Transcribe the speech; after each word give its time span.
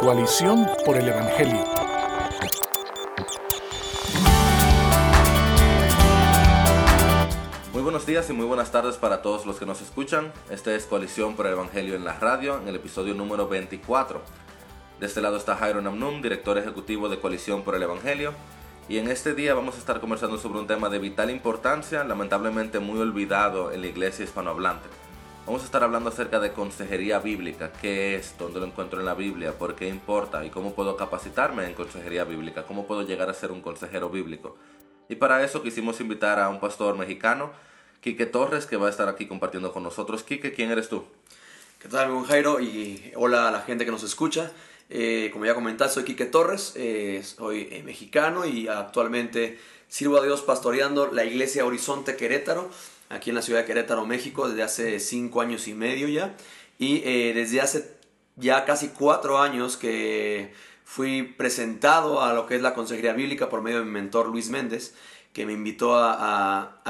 Coalición 0.00 0.66
por 0.86 0.96
el 0.96 1.08
Evangelio. 1.08 1.62
Muy 7.74 7.82
buenos 7.82 8.06
días 8.06 8.30
y 8.30 8.32
muy 8.32 8.46
buenas 8.46 8.72
tardes 8.72 8.96
para 8.96 9.20
todos 9.20 9.44
los 9.44 9.58
que 9.58 9.66
nos 9.66 9.82
escuchan. 9.82 10.32
Este 10.48 10.74
es 10.74 10.86
Coalición 10.86 11.36
por 11.36 11.46
el 11.46 11.52
Evangelio 11.52 11.96
en 11.96 12.06
la 12.06 12.18
radio, 12.18 12.56
en 12.56 12.68
el 12.68 12.76
episodio 12.76 13.12
número 13.12 13.46
24. 13.46 14.22
De 15.00 15.04
este 15.06 15.20
lado 15.20 15.36
está 15.36 15.56
Jairo 15.56 15.82
Namnum, 15.82 16.22
director 16.22 16.56
ejecutivo 16.56 17.10
de 17.10 17.20
Coalición 17.20 17.60
por 17.62 17.74
el 17.74 17.82
Evangelio. 17.82 18.32
Y 18.88 18.96
en 18.96 19.10
este 19.10 19.34
día 19.34 19.52
vamos 19.52 19.74
a 19.74 19.80
estar 19.80 20.00
conversando 20.00 20.38
sobre 20.38 20.60
un 20.60 20.66
tema 20.66 20.88
de 20.88 20.98
vital 20.98 21.30
importancia, 21.30 22.04
lamentablemente 22.04 22.78
muy 22.78 22.98
olvidado 23.00 23.70
en 23.70 23.82
la 23.82 23.88
iglesia 23.88 24.24
hispanohablante. 24.24 24.88
Vamos 25.46 25.62
a 25.62 25.64
estar 25.64 25.82
hablando 25.82 26.10
acerca 26.10 26.38
de 26.38 26.52
consejería 26.52 27.18
bíblica, 27.18 27.72
qué 27.72 28.14
es, 28.14 28.34
dónde 28.38 28.60
lo 28.60 28.66
encuentro 28.66 29.00
en 29.00 29.06
la 29.06 29.14
Biblia, 29.14 29.58
por 29.58 29.74
qué 29.74 29.88
importa 29.88 30.44
y 30.44 30.50
cómo 30.50 30.74
puedo 30.74 30.96
capacitarme 30.96 31.66
en 31.66 31.72
consejería 31.74 32.24
bíblica, 32.24 32.64
cómo 32.66 32.86
puedo 32.86 33.02
llegar 33.02 33.30
a 33.30 33.34
ser 33.34 33.50
un 33.50 33.62
consejero 33.62 34.10
bíblico. 34.10 34.56
Y 35.08 35.16
para 35.16 35.42
eso 35.42 35.62
quisimos 35.62 36.00
invitar 36.00 36.38
a 36.38 36.50
un 36.50 36.60
pastor 36.60 36.96
mexicano, 36.96 37.50
Quique 38.00 38.26
Torres, 38.26 38.66
que 38.66 38.76
va 38.76 38.86
a 38.86 38.90
estar 38.90 39.08
aquí 39.08 39.26
compartiendo 39.26 39.72
con 39.72 39.82
nosotros. 39.82 40.22
Quique, 40.22 40.52
¿quién 40.52 40.70
eres 40.70 40.88
tú? 40.88 41.04
¿Qué 41.80 41.88
tal, 41.88 42.12
buen 42.12 42.24
Jairo? 42.26 42.60
Y 42.60 43.12
hola 43.16 43.48
a 43.48 43.50
la 43.50 43.62
gente 43.62 43.84
que 43.84 43.90
nos 43.90 44.02
escucha. 44.02 44.52
Eh, 44.90 45.30
como 45.32 45.46
ya 45.46 45.54
comentaste, 45.54 45.94
soy 45.94 46.04
Quique 46.04 46.26
Torres, 46.26 46.74
eh, 46.76 47.22
soy 47.24 47.68
eh, 47.72 47.82
mexicano 47.82 48.44
y 48.44 48.68
actualmente 48.68 49.58
sirvo 49.88 50.18
a 50.18 50.22
Dios 50.22 50.42
pastoreando 50.42 51.10
la 51.10 51.24
iglesia 51.24 51.64
Horizonte 51.64 52.16
Querétaro 52.16 52.70
aquí 53.10 53.30
en 53.30 53.36
la 53.36 53.42
ciudad 53.42 53.60
de 53.60 53.66
Querétaro, 53.66 54.06
México, 54.06 54.48
desde 54.48 54.62
hace 54.62 55.00
cinco 55.00 55.42
años 55.42 55.68
y 55.68 55.74
medio 55.74 56.08
ya. 56.08 56.34
Y 56.78 57.02
eh, 57.04 57.32
desde 57.34 57.60
hace 57.60 57.94
ya 58.36 58.64
casi 58.64 58.88
cuatro 58.88 59.38
años 59.38 59.76
que 59.76 60.54
fui 60.84 61.22
presentado 61.22 62.22
a 62.22 62.32
lo 62.32 62.46
que 62.46 62.56
es 62.56 62.62
la 62.62 62.72
consejería 62.72 63.12
bíblica 63.12 63.50
por 63.50 63.60
medio 63.62 63.80
de 63.80 63.84
mi 63.84 63.90
mentor 63.90 64.28
Luis 64.28 64.48
Méndez, 64.48 64.94
que 65.32 65.44
me 65.44 65.52
invitó 65.52 65.94
a, 65.96 66.80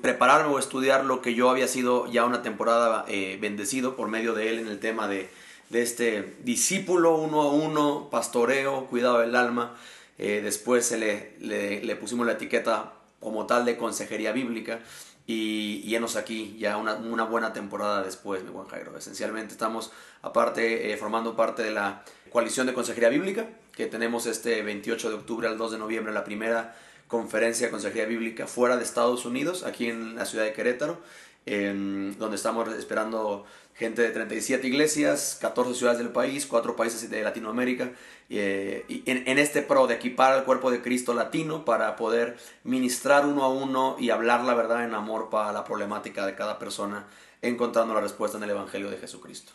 prepararme 0.00 0.52
o 0.52 0.58
estudiar 0.58 1.04
lo 1.04 1.20
que 1.20 1.34
yo 1.34 1.50
había 1.50 1.68
sido 1.68 2.10
ya 2.10 2.24
una 2.24 2.42
temporada 2.42 3.04
eh, 3.08 3.38
bendecido 3.40 3.94
por 3.94 4.08
medio 4.08 4.34
de 4.34 4.50
él 4.50 4.58
en 4.60 4.68
el 4.68 4.80
tema 4.80 5.06
de, 5.06 5.28
este 5.72 6.36
discípulo 6.44 7.16
uno 7.16 7.42
a 7.42 7.52
uno, 7.52 8.08
pastoreo, 8.10 8.86
cuidado 8.86 9.18
del 9.18 9.34
alma. 9.34 9.74
Eh, 10.16 10.40
después 10.42 10.86
se 10.86 10.96
le, 10.96 11.34
le, 11.40 11.82
le 11.82 11.96
pusimos 11.96 12.24
la 12.24 12.32
etiqueta 12.32 12.92
como 13.20 13.46
tal 13.46 13.64
de 13.64 13.76
consejería 13.76 14.32
bíblica 14.32 14.80
y, 15.26 15.82
y 15.84 15.96
aquí 15.96 16.56
ya 16.58 16.76
una, 16.76 16.94
una, 16.94 17.24
buena 17.24 17.52
temporada 17.52 18.02
después, 18.02 18.44
mi 18.44 18.50
buen 18.50 18.68
Jairo. 18.68 18.96
Esencialmente 18.96 19.52
estamos 19.52 19.90
aparte 20.22 20.92
eh, 20.92 20.96
formando 20.96 21.34
parte 21.34 21.62
de 21.62 21.72
la 21.72 22.04
coalición 22.30 22.66
de 22.66 22.74
consejería 22.74 23.08
bíblica 23.08 23.48
que 23.72 23.86
tenemos 23.86 24.26
este 24.26 24.62
28 24.62 25.10
de 25.10 25.14
octubre 25.16 25.48
al 25.48 25.58
2 25.58 25.72
de 25.72 25.78
noviembre 25.78 26.12
la 26.12 26.24
primera 26.24 26.76
conferencia 27.08 27.66
de 27.66 27.70
consejería 27.70 28.06
bíblica 28.06 28.46
fuera 28.46 28.76
de 28.76 28.84
Estados 28.84 29.24
Unidos, 29.26 29.64
aquí 29.64 29.88
en 29.88 30.16
la 30.16 30.24
ciudad 30.24 30.44
de 30.44 30.52
Querétaro, 30.52 31.00
donde 31.44 32.34
estamos 32.34 32.68
esperando 32.74 33.44
gente 33.76 34.02
de 34.02 34.10
37 34.10 34.66
iglesias, 34.66 35.38
14 35.40 35.74
ciudades 35.74 35.98
del 35.98 36.08
país, 36.08 36.46
4 36.46 36.76
países 36.76 37.08
de 37.10 37.22
Latinoamérica, 37.22 37.90
eh, 38.30 38.84
y 38.88 39.02
en, 39.06 39.38
este 39.38 39.62
pro 39.62 39.86
de 39.86 39.94
equipar 39.94 40.32
al 40.32 40.44
cuerpo 40.44 40.70
de 40.70 40.80
Cristo 40.80 41.14
latino 41.14 41.64
para 41.64 41.94
poder 41.94 42.36
ministrar 42.64 43.26
uno 43.26 43.44
a 43.44 43.48
uno 43.48 43.96
y 43.98 44.10
hablar 44.10 44.44
la 44.44 44.54
verdad 44.54 44.84
en 44.84 44.94
amor 44.94 45.28
para 45.30 45.52
la 45.52 45.62
problemática 45.64 46.26
de 46.26 46.34
cada 46.34 46.58
persona, 46.58 47.04
encontrando 47.42 47.92
la 47.92 48.00
respuesta 48.00 48.38
en 48.38 48.44
el 48.44 48.50
Evangelio 48.50 48.90
de 48.90 48.96
Jesucristo. 48.96 49.52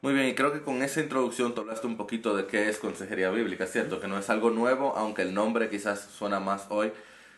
Muy 0.00 0.14
bien, 0.14 0.26
y 0.26 0.34
creo 0.34 0.52
que 0.52 0.62
con 0.62 0.82
esa 0.82 1.00
introducción 1.00 1.54
te 1.54 1.60
hablaste 1.60 1.86
un 1.86 1.96
poquito 1.96 2.34
de 2.34 2.46
qué 2.46 2.68
es 2.68 2.78
consejería 2.78 3.30
bíblica, 3.30 3.66
¿cierto? 3.66 4.00
Que 4.00 4.08
no 4.08 4.18
es 4.18 4.30
algo 4.30 4.50
nuevo, 4.50 4.94
aunque 4.96 5.22
el 5.22 5.32
nombre 5.32 5.68
quizás 5.68 6.08
suena 6.18 6.40
más 6.40 6.66
hoy, 6.70 6.90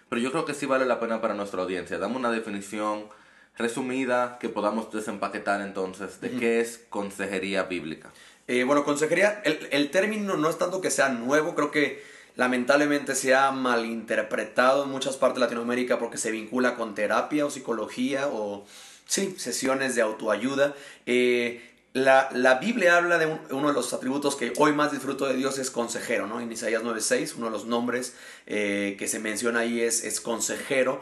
pero 0.09 0.23
yo 0.23 0.31
creo 0.31 0.45
que 0.45 0.55
sí 0.55 0.65
vale 0.65 0.87
la 0.87 1.01
pena 1.01 1.21
para 1.21 1.35
nuestra 1.35 1.61
audiencia. 1.61 1.99
Dame 1.99 2.17
una 2.17 2.31
definición 2.31 3.09
resumida 3.57 4.39
que 4.41 4.49
podamos 4.49 4.91
desempaquetar 4.93 5.61
entonces 5.61 6.21
de 6.21 6.31
qué 6.33 6.61
es 6.61 6.81
consejería 6.89 7.65
bíblica. 7.65 8.13
Eh, 8.47 8.65
bueno, 8.65 8.85
consejería, 8.85 9.41
el, 9.45 9.69
el, 9.71 9.91
término 9.91 10.37
no 10.37 10.51
es 10.51 10.59
tanto 10.59 10.81
que 10.81 10.91
sea 10.91 11.09
nuevo, 11.09 11.55
creo 11.55 11.71
que 11.71 12.03
lamentablemente 12.37 13.15
se 13.15 13.35
ha 13.35 13.51
malinterpretado 13.53 14.85
en 14.85 14.91
muchas 14.91 15.17
partes 15.17 15.37
de 15.37 15.41
Latinoamérica 15.43 15.99
porque 15.99 16.19
se 16.19 16.31
vincula 16.31 16.75
con 16.75 16.95
terapia 16.95 17.47
o 17.47 17.51
psicología 17.51 18.29
o, 18.29 18.67
sí, 19.07 19.35
sesiones 19.39 19.95
de 19.95 20.03
autoayuda. 20.03 20.75
Eh, 21.07 21.71
la, 21.93 22.29
la, 22.33 22.57
Biblia 22.57 22.97
habla 22.97 23.19
de 23.19 23.27
uno 23.51 23.69
de 23.69 23.73
los 23.73 23.93
atributos 23.93 24.35
que 24.35 24.53
hoy 24.57 24.73
más 24.73 24.91
disfruto 24.91 25.27
de 25.27 25.37
Dios 25.37 25.59
es 25.59 25.71
consejero, 25.71 26.27
¿no? 26.27 26.41
En 26.41 26.51
Isaías 26.51 26.83
9.6, 26.83 27.35
uno 27.37 27.47
de 27.47 27.53
los 27.53 27.67
nombres 27.67 28.17
eh, 28.47 28.97
que 28.99 29.07
se 29.07 29.21
menciona 29.21 29.61
ahí 29.61 29.81
es, 29.81 30.03
es 30.03 30.21
consejero. 30.21 31.01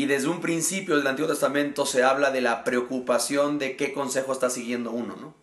Y 0.00 0.06
desde 0.06 0.28
un 0.28 0.40
principio 0.40 0.96
del 0.96 1.06
Antiguo 1.06 1.28
Testamento 1.28 1.84
se 1.84 2.04
habla 2.04 2.30
de 2.30 2.40
la 2.40 2.64
preocupación 2.64 3.58
de 3.58 3.76
qué 3.76 3.92
consejo 3.92 4.32
está 4.32 4.48
siguiendo 4.48 4.92
uno, 4.92 5.14
¿no? 5.20 5.34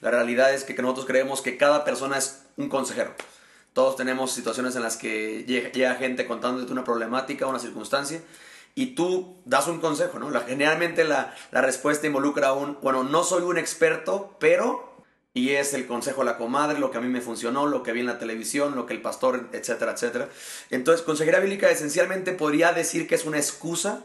La 0.00 0.12
realidad 0.12 0.54
es 0.54 0.62
que 0.62 0.80
nosotros 0.80 1.06
creemos 1.06 1.42
que 1.42 1.56
cada 1.56 1.84
persona 1.84 2.16
es 2.16 2.44
un 2.56 2.68
consejero. 2.68 3.12
Todos 3.72 3.96
tenemos 3.96 4.30
situaciones 4.30 4.76
en 4.76 4.84
las 4.84 4.96
que 4.96 5.42
llega, 5.72 5.96
gente 5.96 6.28
contándote 6.28 6.70
una 6.70 6.84
problemática, 6.84 7.48
una 7.48 7.58
circunstancia, 7.58 8.22
y 8.76 8.94
tú 8.94 9.42
das 9.46 9.66
un 9.66 9.80
consejo, 9.80 10.20
¿no? 10.20 10.30
generalmente 10.46 11.02
la, 11.02 11.34
la 11.50 11.60
respuesta 11.60 12.06
involucra 12.06 12.52
un, 12.52 12.78
bueno, 12.82 13.02
no 13.02 13.24
soy 13.24 13.42
un 13.42 13.58
experto, 13.58 14.36
pero 14.38 14.93
y 15.36 15.50
es 15.50 15.74
el 15.74 15.86
consejo 15.88 16.20
de 16.20 16.26
la 16.26 16.38
comadre, 16.38 16.78
lo 16.78 16.92
que 16.92 16.98
a 16.98 17.00
mí 17.00 17.08
me 17.08 17.20
funcionó, 17.20 17.66
lo 17.66 17.82
que 17.82 17.92
vi 17.92 18.00
en 18.00 18.06
la 18.06 18.20
televisión, 18.20 18.76
lo 18.76 18.86
que 18.86 18.94
el 18.94 19.02
pastor, 19.02 19.48
etcétera, 19.52 19.92
etcétera. 19.92 20.28
Entonces, 20.70 21.04
consejería 21.04 21.40
bíblica 21.40 21.68
esencialmente 21.70 22.32
podría 22.32 22.72
decir 22.72 23.08
que 23.08 23.16
es 23.16 23.24
una 23.24 23.38
excusa 23.38 24.04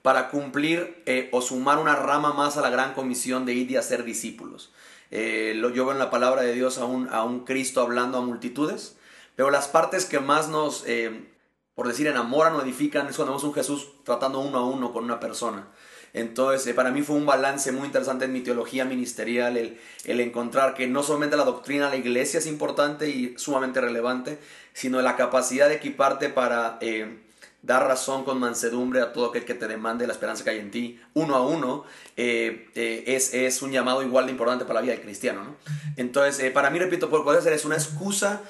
para 0.00 0.30
cumplir 0.30 1.02
eh, 1.04 1.28
o 1.32 1.42
sumar 1.42 1.78
una 1.78 1.96
rama 1.96 2.32
más 2.32 2.56
a 2.56 2.62
la 2.62 2.70
gran 2.70 2.94
comisión 2.94 3.44
de 3.44 3.52
ir 3.52 3.70
y 3.70 3.76
hacer 3.76 4.04
discípulos. 4.04 4.72
Eh, 5.10 5.52
lo, 5.56 5.68
yo 5.68 5.84
veo 5.84 5.92
en 5.92 5.98
la 5.98 6.10
palabra 6.10 6.40
de 6.40 6.54
Dios 6.54 6.78
a 6.78 6.86
un, 6.86 7.10
a 7.10 7.24
un, 7.24 7.44
Cristo 7.44 7.82
hablando 7.82 8.16
a 8.16 8.22
multitudes, 8.22 8.96
pero 9.36 9.50
las 9.50 9.68
partes 9.68 10.06
que 10.06 10.18
más 10.18 10.48
nos, 10.48 10.84
eh, 10.86 11.28
por 11.74 11.88
decir, 11.88 12.06
enamoran 12.06 12.54
o 12.54 12.62
edifican 12.62 13.06
es 13.08 13.16
cuando 13.16 13.32
vemos 13.32 13.44
un 13.44 13.52
Jesús 13.52 13.88
tratando 14.04 14.40
uno 14.40 14.58
a 14.58 14.64
uno 14.64 14.94
con 14.94 15.04
una 15.04 15.20
persona. 15.20 15.68
Entonces, 16.12 16.66
eh, 16.66 16.74
para 16.74 16.90
mí 16.90 17.02
fue 17.02 17.16
un 17.16 17.26
balance 17.26 17.70
muy 17.72 17.86
interesante 17.86 18.24
en 18.24 18.32
mi 18.32 18.40
teología 18.40 18.84
ministerial 18.84 19.56
el, 19.56 19.78
encontrar 20.20 20.74
que 20.74 20.88
no 20.88 21.02
solamente 21.02 21.36
la 21.36 21.44
doctrina 21.44 21.86
de 21.86 21.90
la 21.92 21.96
iglesia 21.96 22.38
es 22.38 22.46
importante 22.46 23.08
y 23.08 23.34
sumamente 23.36 23.80
relevante, 23.80 24.38
sino 24.72 25.00
la 25.02 25.16
capacidad 25.16 25.68
de 25.68 25.76
equiparte 25.76 26.28
para 26.28 26.78
eh, 26.80 27.16
dar 27.62 27.86
razón 27.86 28.24
con 28.24 28.40
mansedumbre 28.40 29.02
a 29.02 29.12
todo 29.12 29.26
aquel 29.26 29.44
que 29.44 29.54
te 29.54 29.68
demande 29.68 30.06
la 30.06 30.14
esperanza 30.14 30.44
que 30.44 30.50
hay 30.50 30.58
en 30.58 30.70
ti, 30.70 31.00
uno 31.12 31.36
a 31.36 31.46
uno, 31.46 31.84
eh, 32.16 32.70
eh, 32.74 33.04
es, 33.06 33.34
es, 33.34 33.60
un 33.60 33.70
llamado 33.70 34.02
igual 34.02 34.26
de 34.26 34.32
importante 34.32 34.64
para 34.64 34.80
la 34.80 34.82
vida 34.82 34.92
del 34.94 35.02
cristiano. 35.02 35.44
¿no? 35.44 35.56
Entonces, 35.96 36.42
eh, 36.42 36.50
para 36.50 36.70
mí, 36.70 36.78
repito, 36.78 37.10
poder 37.10 37.42
ser 37.42 37.52
es 37.52 37.64
una 37.64 37.76
excusa, 37.76 38.42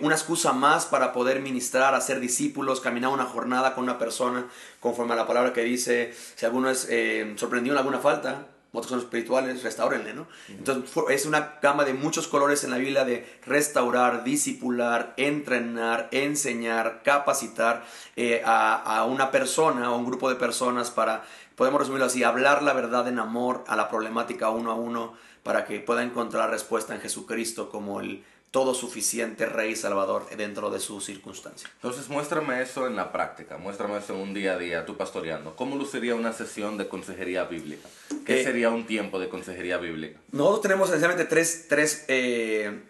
una 0.00 0.14
excusa 0.14 0.52
más 0.52 0.86
para 0.86 1.12
poder 1.12 1.40
ministrar, 1.40 1.94
hacer 1.94 2.20
discípulos, 2.20 2.80
caminar 2.80 3.10
una 3.10 3.24
jornada 3.24 3.74
con 3.74 3.84
una 3.84 3.98
persona, 3.98 4.46
conforme 4.80 5.14
a 5.14 5.16
la 5.16 5.26
palabra 5.26 5.52
que 5.52 5.62
dice, 5.62 6.14
si 6.36 6.46
alguno 6.46 6.70
es 6.70 6.88
sorprendido 7.36 7.74
en 7.74 7.78
alguna 7.78 7.98
falta, 7.98 8.46
otros 8.76 8.90
son 8.90 8.98
espirituales, 9.00 9.62
restáurenle, 9.62 10.14
¿no? 10.14 10.26
Entonces 10.48 10.92
es 11.10 11.26
una 11.26 11.58
gama 11.62 11.84
de 11.84 11.94
muchos 11.94 12.28
colores 12.28 12.64
en 12.64 12.70
la 12.70 12.78
Biblia 12.78 13.04
de 13.04 13.38
restaurar, 13.44 14.24
discipular, 14.24 15.14
entrenar, 15.16 16.08
enseñar, 16.12 17.02
capacitar 17.02 17.84
eh, 18.16 18.42
a, 18.44 18.98
a, 18.98 19.04
una 19.04 19.30
persona 19.30 19.92
o 19.92 19.96
un 19.96 20.06
grupo 20.06 20.28
de 20.28 20.36
personas 20.36 20.90
para, 20.90 21.24
podemos 21.54 21.80
resumirlo 21.80 22.06
así, 22.06 22.22
hablar 22.22 22.62
la 22.62 22.72
verdad 22.72 23.08
en 23.08 23.18
amor 23.18 23.64
a 23.66 23.76
la 23.76 23.88
problemática 23.88 24.50
uno 24.50 24.70
a 24.70 24.74
uno 24.74 25.14
para 25.42 25.64
que 25.64 25.78
pueda 25.78 26.02
encontrar 26.02 26.50
respuesta 26.50 26.94
en 26.94 27.00
Jesucristo 27.00 27.70
como 27.70 28.00
el 28.00 28.24
todo 28.56 28.72
suficiente 28.72 29.44
Rey 29.44 29.76
Salvador 29.76 30.24
dentro 30.34 30.70
de 30.70 30.80
su 30.80 31.02
circunstancia. 31.02 31.68
Entonces 31.74 32.08
muéstrame 32.08 32.62
eso 32.62 32.86
en 32.86 32.96
la 32.96 33.12
práctica, 33.12 33.58
muéstrame 33.58 33.98
eso 33.98 34.14
en 34.14 34.20
un 34.20 34.32
día 34.32 34.54
a 34.54 34.58
día, 34.58 34.86
tú 34.86 34.96
pastoreando. 34.96 35.54
¿Cómo 35.54 35.76
luciría 35.76 36.14
una 36.14 36.32
sesión 36.32 36.78
de 36.78 36.88
consejería 36.88 37.44
bíblica? 37.44 37.86
¿Qué 38.24 38.40
eh, 38.40 38.44
sería 38.44 38.70
un 38.70 38.86
tiempo 38.86 39.18
de 39.18 39.28
consejería 39.28 39.76
bíblica? 39.76 40.18
Nosotros 40.32 40.62
tenemos 40.62 40.88
esencialmente 40.88 41.26
tres, 41.26 41.66
tres 41.68 42.06
eh, 42.08 42.80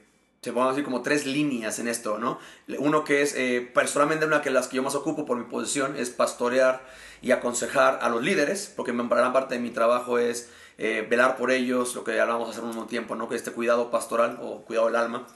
se 0.41 0.53
podemos 0.53 0.77
decir 0.77 0.85
como 0.85 1.03
tres 1.03 1.27
líneas 1.27 1.81
en 1.81 1.89
esto, 1.89 2.19
¿no? 2.19 2.39
Uno 2.79 3.03
que 3.03 3.23
es, 3.23 3.35
eh, 3.35 3.69
personalmente 3.75 4.25
una 4.25 4.43
que 4.43 4.51
las 4.51 4.69
que 4.69 4.77
yo 4.77 4.85
más 4.85 4.95
ocupo 4.95 5.27
por 5.27 5.37
mi 5.37 5.47
posición 5.47 5.97
es 5.97 6.11
pastorear 6.11 6.87
y 7.23 7.33
aconsejar 7.33 7.99
a 8.03 8.09
los 8.09 8.23
líderes, 8.23 8.73
porque 8.77 8.93
gran 8.93 9.33
parte 9.33 9.57
de 9.57 9.61
mi 9.61 9.71
trabajo 9.71 10.21
es 10.21 10.49
eh, 10.79 11.05
velar 11.11 11.37
por 11.37 11.51
ellos, 11.51 11.97
lo 11.97 12.05
que 12.05 12.21
hablábamos 12.21 12.51
hace 12.51 12.61
un 12.61 12.87
tiempo, 12.87 13.17
¿no? 13.17 13.29
Que 13.29 13.35
este 13.35 13.51
cuidado 13.51 13.91
pastoral 13.91 14.39
o 14.41 14.63
cuidado 14.63 14.87
del 14.87 14.95
alma 14.95 15.27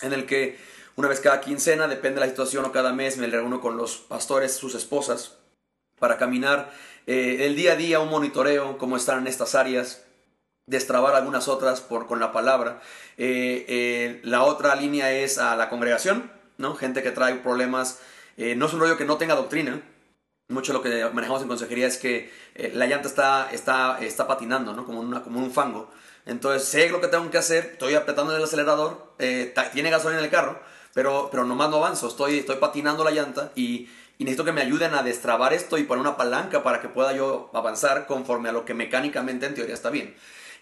en 0.00 0.12
el 0.12 0.26
que 0.26 0.58
una 0.96 1.08
vez 1.08 1.20
cada 1.20 1.40
quincena, 1.40 1.88
depende 1.88 2.20
de 2.20 2.26
la 2.26 2.30
situación 2.30 2.64
o 2.64 2.72
cada 2.72 2.92
mes, 2.92 3.16
me 3.16 3.26
reúno 3.26 3.60
con 3.60 3.76
los 3.76 3.96
pastores, 3.96 4.54
sus 4.54 4.74
esposas, 4.74 5.38
para 5.98 6.18
caminar 6.18 6.72
eh, 7.06 7.46
el 7.46 7.56
día 7.56 7.72
a 7.72 7.76
día, 7.76 8.00
un 8.00 8.10
monitoreo, 8.10 8.78
cómo 8.78 8.96
están 8.96 9.20
en 9.20 9.26
estas 9.26 9.54
áreas, 9.54 10.04
destrabar 10.66 11.14
algunas 11.14 11.48
otras 11.48 11.80
por, 11.80 12.06
con 12.06 12.20
la 12.20 12.32
palabra. 12.32 12.80
Eh, 13.16 13.64
eh, 13.68 14.20
la 14.22 14.44
otra 14.44 14.74
línea 14.76 15.12
es 15.12 15.38
a 15.38 15.56
la 15.56 15.68
congregación, 15.68 16.30
¿no? 16.58 16.74
Gente 16.74 17.02
que 17.02 17.10
trae 17.10 17.34
problemas. 17.36 18.00
No 18.36 18.66
es 18.66 18.72
un 18.72 18.80
rollo 18.80 18.96
que 18.96 19.04
no 19.04 19.18
tenga 19.18 19.34
doctrina. 19.34 19.82
Mucho 20.48 20.72
lo 20.72 20.82
que 20.82 21.04
manejamos 21.12 21.42
en 21.42 21.48
consejería 21.48 21.86
es 21.86 21.98
que 21.98 22.32
la 22.72 22.86
llanta 22.86 23.06
está, 23.06 23.50
está, 23.52 23.98
está 24.00 24.26
patinando, 24.26 24.72
¿no? 24.72 24.84
Como, 24.86 25.00
una, 25.00 25.22
como 25.22 25.38
un 25.38 25.52
fango. 25.52 25.90
Entonces 26.26 26.68
sé 26.68 26.88
lo 26.90 27.00
que 27.00 27.08
tengo 27.08 27.30
que 27.30 27.38
hacer, 27.38 27.70
estoy 27.72 27.94
apretando 27.94 28.36
el 28.36 28.42
acelerador, 28.42 29.14
tiene 29.72 29.90
gasolina 29.90 30.20
en 30.20 30.24
el 30.24 30.30
carro, 30.30 30.60
pero, 30.94 31.28
pero 31.30 31.44
nomás 31.44 31.70
no 31.70 31.76
avanzo, 31.78 32.08
estoy, 32.08 32.38
estoy 32.38 32.56
patinando 32.56 33.02
la 33.02 33.10
llanta 33.10 33.50
y, 33.56 33.88
y 34.18 34.24
necesito 34.24 34.44
que 34.44 34.52
me 34.52 34.60
ayuden 34.60 34.94
a 34.94 35.02
destrabar 35.02 35.52
esto 35.52 35.78
y 35.78 35.84
poner 35.84 36.00
una 36.00 36.16
palanca 36.16 36.62
para 36.62 36.80
que 36.80 36.88
pueda 36.88 37.12
yo 37.12 37.50
avanzar 37.54 38.06
conforme 38.06 38.50
a 38.50 38.52
lo 38.52 38.64
que 38.64 38.74
mecánicamente 38.74 39.46
en 39.46 39.54
teoría 39.54 39.74
está 39.74 39.90
bien. 39.90 40.14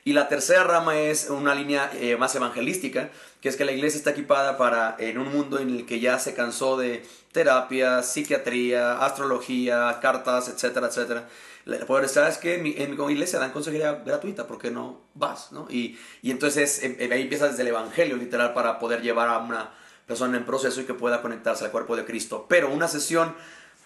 Y 0.03 0.15
la 0.15 0.29
tercera 0.29 0.65
rama 0.65 0.99
es 0.99 1.29
una 1.29 1.55
línea 1.55 1.91
eh, 1.95 2.17
más 2.17 2.35
evangelística, 2.35 3.11
que 3.43 3.51
es 3.51 3.57
que 3.57 3.67
la 3.67 3.73
iglesia 3.73 3.99
está 3.99 4.11
equipada 4.11 4.57
para, 4.57 4.97
en 4.99 5.19
un 5.19 5.31
mundo 5.31 5.59
en 5.59 5.69
el 5.71 5.87
que 5.87 6.01
ya 6.01 6.19
se 6.19 6.33
cansó 6.33 6.79
de 6.79 7.05
terapia, 7.33 8.03
psiquiatría, 8.03 9.05
astrología, 9.05 9.99
cartas, 10.01 10.49
etcétera, 10.49 10.87
etcétera. 10.87 11.29
Poder 11.79 12.05
estar 12.05 12.29
es 12.29 12.39
que 12.39 12.55
en 12.55 13.11
iglesia 13.11 13.39
dan 13.39 13.53
consejería 13.53 13.93
gratuita, 14.05 14.47
porque 14.47 14.71
no 14.71 15.01
vas? 15.15 15.53
¿no? 15.53 15.67
Y, 15.71 15.99
y 16.23 16.31
entonces 16.31 16.83
em, 16.83 16.97
em, 16.99 17.13
ahí 17.13 17.23
empieza 17.23 17.49
desde 17.49 17.63
el 17.63 17.69
evangelio 17.69 18.17
literal 18.17 18.55
para 18.55 18.79
poder 18.79 19.03
llevar 19.03 19.29
a 19.29 19.39
una 19.39 19.71
persona 20.07 20.37
en 20.37 20.45
proceso 20.45 20.81
y 20.81 20.85
que 20.85 20.95
pueda 20.95 21.23
conectarse 21.23 21.65
al 21.65 21.71
cuerpo 21.71 21.97
de 21.97 22.05
Cristo. 22.05 22.47
Pero 22.49 22.71
una 22.71 22.89
sesión, 22.89 23.35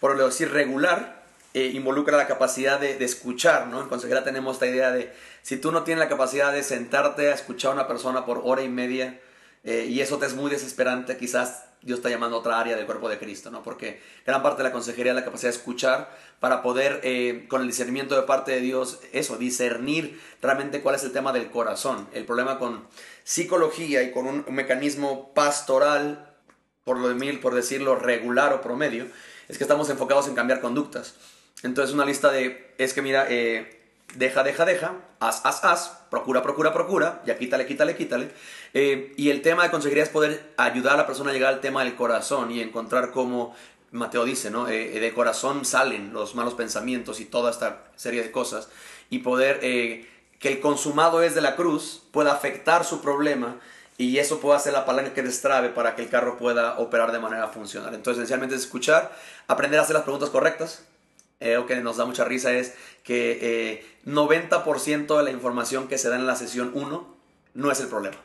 por 0.00 0.16
lo 0.16 0.26
decir, 0.26 0.50
regular, 0.50 1.24
eh, 1.52 1.70
involucra 1.74 2.16
la 2.16 2.26
capacidad 2.26 2.80
de, 2.80 3.04
escuchar, 3.04 3.68
¿no? 3.68 3.80
En 3.80 3.88
consejera 3.88 4.24
tenemos 4.24 4.56
esta 4.56 4.66
idea 4.66 4.90
de, 4.90 5.12
si 5.42 5.56
tú 5.56 5.70
no 5.70 5.84
tienes 5.84 6.02
la 6.02 6.08
capacidad 6.08 6.52
de 6.52 6.62
sentarte 6.62 7.30
a 7.30 7.34
escuchar 7.34 7.70
a 7.70 7.74
una 7.74 7.86
persona 7.86 8.24
por 8.24 8.40
hora 8.42 8.62
y 8.62 8.68
media, 8.68 9.20
eh, 9.64 9.86
y 9.88 10.00
eso 10.00 10.18
te 10.18 10.26
es 10.26 10.34
muy 10.34 10.50
desesperante, 10.50 11.16
quizás 11.16 11.64
Dios 11.84 11.98
está 11.98 12.08
llamando 12.08 12.36
a 12.36 12.40
otra 12.40 12.58
área 12.58 12.76
del 12.76 12.86
cuerpo 12.86 13.08
de 13.08 13.18
Cristo, 13.18 13.50
¿no? 13.50 13.62
Porque 13.62 14.00
gran 14.24 14.42
parte 14.42 14.62
de 14.62 14.68
la 14.68 14.72
consejería 14.72 15.12
es 15.12 15.16
la 15.16 15.24
capacidad 15.24 15.50
de 15.50 15.56
escuchar 15.56 16.10
para 16.40 16.62
poder, 16.62 17.00
eh, 17.02 17.46
con 17.48 17.60
el 17.60 17.66
discernimiento 17.66 18.16
de 18.16 18.22
parte 18.22 18.52
de 18.52 18.60
Dios, 18.60 19.00
eso, 19.12 19.36
discernir 19.36 20.20
realmente 20.40 20.80
cuál 20.80 20.94
es 20.94 21.04
el 21.04 21.12
tema 21.12 21.32
del 21.32 21.50
corazón. 21.50 22.08
El 22.12 22.24
problema 22.24 22.58
con 22.58 22.86
psicología 23.22 24.02
y 24.02 24.12
con 24.12 24.26
un, 24.26 24.44
mecanismo 24.48 25.32
pastoral, 25.34 26.34
por 26.84 26.98
lo 26.98 27.08
de 27.08 27.14
mil, 27.14 27.40
por 27.40 27.54
decirlo, 27.54 27.96
regular 27.96 28.52
o 28.54 28.62
promedio, 28.62 29.06
es 29.48 29.58
que 29.58 29.64
estamos 29.64 29.90
enfocados 29.90 30.26
en 30.26 30.34
cambiar 30.34 30.60
conductas. 30.60 31.16
Entonces 31.62 31.94
una 31.94 32.06
lista 32.06 32.30
de, 32.30 32.74
es 32.78 32.94
que 32.94 33.02
mira, 33.02 33.26
eh, 33.28 33.83
deja, 34.14 34.42
deja, 34.42 34.64
deja, 34.64 34.94
haz, 35.20 35.44
haz, 35.44 35.64
haz, 35.64 35.88
procura, 36.10 36.42
procura, 36.42 36.72
procura, 36.72 37.22
ya 37.26 37.38
quítale, 37.38 37.66
quítale, 37.66 37.96
quítale. 37.96 38.30
Eh, 38.72 39.12
y 39.16 39.30
el 39.30 39.42
tema 39.42 39.64
de 39.64 39.70
consejería 39.70 40.04
es 40.04 40.10
poder 40.10 40.52
ayudar 40.56 40.94
a 40.94 40.96
la 40.98 41.06
persona 41.06 41.30
a 41.30 41.32
llegar 41.32 41.52
al 41.52 41.60
tema 41.60 41.84
del 41.84 41.94
corazón 41.94 42.50
y 42.50 42.60
encontrar 42.60 43.10
cómo, 43.10 43.54
Mateo 43.90 44.24
dice, 44.24 44.50
¿no? 44.50 44.68
Eh, 44.68 45.00
de 45.00 45.14
corazón 45.14 45.64
salen 45.64 46.12
los 46.12 46.34
malos 46.34 46.54
pensamientos 46.54 47.20
y 47.20 47.24
toda 47.24 47.50
esta 47.50 47.84
serie 47.96 48.22
de 48.22 48.30
cosas. 48.30 48.68
Y 49.10 49.18
poder 49.18 49.60
que 49.60 50.52
el 50.52 50.60
consumado 50.60 51.22
es 51.22 51.34
de 51.34 51.40
la 51.40 51.56
cruz 51.56 52.02
pueda 52.10 52.32
afectar 52.32 52.84
su 52.84 53.00
problema 53.00 53.56
y 53.96 54.18
eso 54.18 54.40
puede 54.40 54.58
ser 54.58 54.72
la 54.72 54.84
palanca 54.84 55.14
que 55.14 55.22
destrabe 55.22 55.68
para 55.68 55.94
que 55.94 56.02
el 56.02 56.08
carro 56.08 56.36
pueda 56.36 56.78
operar 56.78 57.12
de 57.12 57.20
manera 57.20 57.48
funcional. 57.48 57.94
Entonces, 57.94 58.18
esencialmente 58.18 58.56
es 58.56 58.62
escuchar, 58.62 59.12
aprender 59.46 59.78
a 59.78 59.84
hacer 59.84 59.94
las 59.94 60.02
preguntas 60.02 60.30
correctas, 60.30 60.84
eh, 61.44 61.54
lo 61.56 61.66
que 61.66 61.76
nos 61.76 61.98
da 61.98 62.06
mucha 62.06 62.24
risa 62.24 62.52
es 62.52 62.72
que 63.02 63.84
90% 64.06 65.14
eh, 65.14 65.18
de 65.18 65.22
la 65.22 65.30
información 65.30 65.88
que 65.88 65.98
se 65.98 66.08
da 66.08 66.16
en 66.16 66.26
la 66.26 66.36
sesión 66.36 66.70
1 66.72 67.16
no 67.52 67.70
es 67.70 67.80
el 67.80 67.88
problema. 67.88 68.16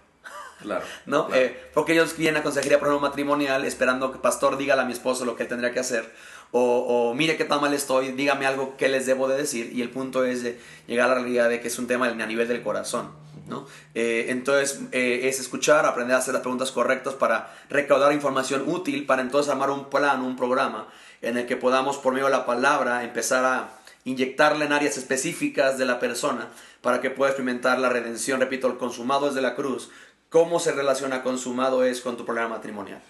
Claro. 0.61 0.85
¿No? 1.05 1.27
Eh, 1.33 1.69
porque 1.73 1.91
ellos 1.91 2.15
vienen 2.15 2.39
a 2.39 2.43
consejería 2.43 2.79
por 2.79 2.87
ejemplo 2.87 3.07
matrimonial 3.07 3.65
esperando 3.65 4.13
que 4.13 4.19
pastor 4.19 4.57
diga 4.57 4.81
a 4.81 4.85
mi 4.85 4.93
esposo 4.93 5.25
lo 5.25 5.35
que 5.35 5.43
él 5.43 5.49
tendría 5.49 5.73
que 5.73 5.81
hacer. 5.81 6.09
O, 6.51 7.13
mire 7.13 7.37
qué 7.37 7.45
tan 7.45 7.61
mal 7.61 7.73
estoy, 7.75 8.13
dígame 8.13 8.47
algo 8.47 8.75
que 8.75 8.87
les 8.87 9.05
debo 9.05 9.27
de 9.27 9.37
decir. 9.37 9.71
Y 9.71 9.83
el 9.83 9.89
punto 9.89 10.23
es 10.23 10.43
llegar 10.87 11.11
a 11.11 11.15
la 11.15 11.21
realidad 11.21 11.49
de 11.49 11.59
que 11.59 11.67
es 11.67 11.77
un 11.77 11.85
tema 11.85 12.07
a 12.07 12.25
nivel 12.25 12.47
del 12.47 12.63
corazón. 12.63 13.11
¿no? 13.47 13.65
entonces 13.95 14.79
es 14.91 15.39
escuchar, 15.39 15.83
aprender 15.87 16.15
a 16.15 16.19
hacer 16.19 16.35
las 16.35 16.41
preguntas 16.41 16.71
correctas 16.71 17.15
para 17.15 17.51
recaudar 17.67 18.13
información 18.13 18.63
útil, 18.67 19.07
para 19.07 19.23
entonces 19.23 19.51
armar 19.51 19.71
un 19.71 19.89
plan, 19.89 20.21
un 20.21 20.35
programa 20.35 20.87
en 21.21 21.37
el 21.37 21.45
que 21.45 21.57
podamos 21.57 21.97
por 21.97 22.13
medio 22.13 22.25
de 22.27 22.31
la 22.31 22.45
palabra 22.45 23.03
empezar 23.03 23.45
a 23.45 23.69
inyectarle 24.05 24.65
en 24.65 24.73
áreas 24.73 24.97
específicas 24.97 25.77
de 25.77 25.85
la 25.85 25.99
persona 25.99 26.47
para 26.81 27.01
que 27.01 27.09
pueda 27.09 27.31
experimentar 27.31 27.79
la 27.79 27.89
redención. 27.89 28.39
Repito, 28.39 28.67
el 28.67 28.77
consumado 28.77 29.27
es 29.27 29.35
de 29.35 29.41
la 29.41 29.55
cruz. 29.55 29.89
¿Cómo 30.29 30.59
se 30.59 30.71
relaciona 30.71 31.23
consumado 31.23 31.83
es 31.83 32.01
con 32.01 32.15
tu 32.15 32.25
problema 32.25 32.49
matrimonial? 32.49 33.01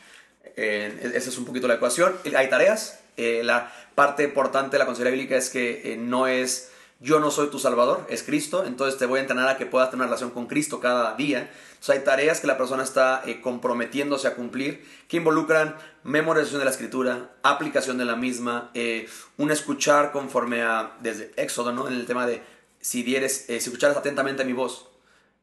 Eh, 0.56 1.12
esa 1.14 1.30
es 1.30 1.38
un 1.38 1.46
poquito 1.46 1.68
la 1.68 1.76
ecuación. 1.76 2.16
Hay 2.36 2.50
tareas. 2.50 3.00
Eh, 3.18 3.42
la 3.44 3.72
parte 3.96 4.24
importante 4.24 4.72
de 4.72 4.80
la 4.80 4.86
consejería 4.86 5.12
bíblica 5.12 5.36
es 5.36 5.50
que 5.50 5.94
eh, 5.94 5.98
no 5.98 6.28
es 6.28 6.72
yo 7.02 7.20
no 7.20 7.32
soy 7.32 7.48
tu 7.48 7.60
salvador, 7.60 8.06
es 8.10 8.24
Cristo, 8.24 8.66
entonces 8.66 9.00
te 9.00 9.06
voy 9.06 9.20
a 9.20 9.22
entrenar 9.22 9.48
a 9.48 9.58
que 9.58 9.66
puedas 9.66 9.90
tener 9.90 10.02
una 10.02 10.08
relación 10.08 10.32
con 10.32 10.48
Cristo 10.48 10.82
cada 10.82 11.16
día. 11.16 11.50
Entonces 11.70 11.98
hay 11.98 12.04
tareas 12.04 12.42
que 12.42 12.48
la 12.48 12.58
persona 12.58 12.84
está 12.84 13.22
eh, 13.26 13.40
comprometiéndose 13.40 14.28
a 14.28 14.36
cumplir 14.36 14.86
que 15.08 15.18
involucran 15.18 15.78
memorización 16.04 16.60
de 16.60 16.66
la 16.66 16.72
escritura, 16.72 17.32
aplicación 17.42 17.98
de 17.98 18.06
la 18.06 18.18
misma, 18.18 18.70
eh, 18.74 19.08
un 19.38 19.50
escuchar 19.50 20.12
conforme 20.12 20.62
a, 20.62 20.98
desde 21.02 21.32
Éxodo, 21.38 21.72
¿no? 21.72 21.88
En 21.88 21.94
el 21.94 22.06
tema 22.06 22.28
de 22.28 22.44
si 22.82 23.04
dieres, 23.04 23.50
eh, 23.50 23.62
si 23.62 23.70
escucharas 23.70 23.96
atentamente 23.96 24.44
mi 24.44 24.54
voz, 24.54 24.89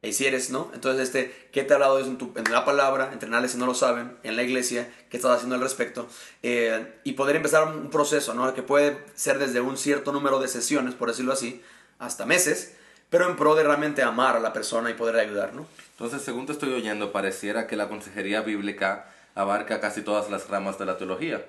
y 0.01 0.13
si 0.13 0.25
eres, 0.25 0.51
¿no? 0.51 0.69
Entonces, 0.73 1.07
este, 1.07 1.49
¿qué 1.51 1.63
te 1.63 1.73
ha 1.73 1.75
hablado 1.77 1.99
en, 1.99 2.17
en 2.35 2.51
la 2.51 2.65
palabra? 2.65 3.09
Entrenarles 3.11 3.51
si 3.51 3.57
no 3.57 3.65
lo 3.65 3.73
saben, 3.73 4.15
en 4.23 4.35
la 4.35 4.43
iglesia, 4.43 4.91
¿qué 5.09 5.17
estás 5.17 5.37
haciendo 5.37 5.55
al 5.55 5.61
respecto? 5.61 6.07
Eh, 6.43 6.99
y 7.03 7.13
poder 7.13 7.35
empezar 7.35 7.67
un 7.67 7.89
proceso, 7.89 8.33
¿no? 8.33 8.53
Que 8.53 8.61
puede 8.61 9.03
ser 9.15 9.39
desde 9.39 9.59
un 9.59 9.77
cierto 9.77 10.11
número 10.11 10.39
de 10.39 10.47
sesiones, 10.47 10.93
por 10.93 11.09
decirlo 11.09 11.33
así, 11.33 11.61
hasta 11.99 12.25
meses, 12.25 12.75
pero 13.09 13.27
en 13.27 13.35
pro 13.35 13.55
de 13.55 13.63
realmente 13.63 14.03
amar 14.03 14.35
a 14.35 14.39
la 14.39 14.53
persona 14.53 14.89
y 14.91 14.93
poder 14.93 15.15
ayudar, 15.15 15.53
¿no? 15.53 15.65
Entonces, 15.91 16.21
según 16.21 16.45
te 16.45 16.51
estoy 16.51 16.73
oyendo, 16.73 17.11
pareciera 17.11 17.65
que 17.65 17.75
la 17.75 17.89
consejería 17.89 18.41
bíblica 18.41 19.07
abarca 19.33 19.79
casi 19.79 20.01
todas 20.01 20.29
las 20.29 20.47
ramas 20.47 20.77
de 20.77 20.85
la 20.85 20.97
teología. 20.97 21.43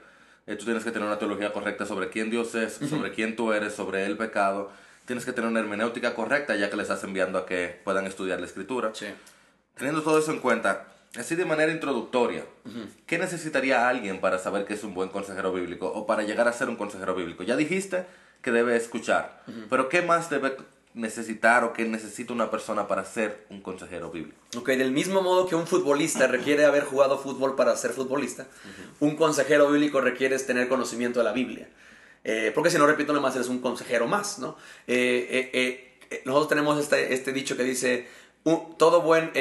Eh, 0.46 0.56
tú 0.56 0.64
tienes 0.64 0.84
que 0.84 0.90
tener 0.90 1.06
una 1.06 1.18
teología 1.18 1.52
correcta 1.52 1.84
sobre 1.84 2.08
quién 2.08 2.30
Dios 2.30 2.54
es, 2.54 2.78
sobre 2.88 3.12
quién 3.12 3.36
tú 3.36 3.52
eres, 3.52 3.74
sobre 3.74 4.06
el 4.06 4.16
pecado, 4.16 4.70
tienes 5.08 5.24
que 5.24 5.32
tener 5.32 5.50
una 5.50 5.60
hermenéutica 5.60 6.14
correcta 6.14 6.54
ya 6.54 6.68
que 6.68 6.76
le 6.76 6.82
estás 6.82 7.02
enviando 7.02 7.38
a 7.38 7.46
que 7.46 7.80
puedan 7.82 8.06
estudiar 8.06 8.40
la 8.40 8.46
escritura. 8.46 8.90
Sí. 8.92 9.06
Teniendo 9.74 10.02
todo 10.02 10.18
eso 10.18 10.30
en 10.32 10.38
cuenta, 10.38 10.86
así 11.16 11.34
de 11.34 11.46
manera 11.46 11.72
introductoria, 11.72 12.44
¿qué 13.06 13.16
necesitaría 13.16 13.88
alguien 13.88 14.20
para 14.20 14.38
saber 14.38 14.66
que 14.66 14.74
es 14.74 14.84
un 14.84 14.92
buen 14.92 15.08
consejero 15.08 15.50
bíblico 15.50 15.86
o 15.86 16.06
para 16.06 16.24
llegar 16.24 16.46
a 16.46 16.52
ser 16.52 16.68
un 16.68 16.76
consejero 16.76 17.14
bíblico? 17.14 17.42
Ya 17.42 17.56
dijiste 17.56 18.04
que 18.42 18.50
debe 18.50 18.76
escuchar, 18.76 19.42
pero 19.70 19.88
¿qué 19.88 20.02
más 20.02 20.28
debe 20.28 20.58
necesitar 20.92 21.64
o 21.64 21.72
qué 21.72 21.86
necesita 21.86 22.34
una 22.34 22.50
persona 22.50 22.86
para 22.86 23.06
ser 23.06 23.46
un 23.48 23.62
consejero 23.62 24.10
bíblico? 24.10 24.36
Ok, 24.58 24.68
del 24.70 24.92
mismo 24.92 25.22
modo 25.22 25.46
que 25.46 25.54
un 25.54 25.66
futbolista 25.66 26.26
requiere 26.26 26.66
haber 26.66 26.84
jugado 26.84 27.18
fútbol 27.18 27.56
para 27.56 27.74
ser 27.76 27.92
futbolista, 27.92 28.46
un 29.00 29.16
consejero 29.16 29.70
bíblico 29.70 30.02
requiere 30.02 30.38
tener 30.38 30.68
conocimiento 30.68 31.20
de 31.20 31.24
la 31.24 31.32
Biblia. 31.32 31.68
Eh, 32.30 32.52
porque 32.54 32.68
si 32.68 32.76
no, 32.76 32.86
repito, 32.86 33.14
nomás 33.14 33.34
eres 33.36 33.48
un 33.48 33.58
consejero 33.60 34.06
más, 34.06 34.38
¿no? 34.38 34.54
Eh, 34.86 35.50
eh, 36.10 36.20
nosotros 36.26 36.50
tenemos 36.50 36.78
este, 36.78 37.14
este, 37.14 37.32
dicho 37.32 37.56
que 37.56 37.64
dice, 37.64 38.06
todo, 38.76 39.00
buen, 39.00 39.32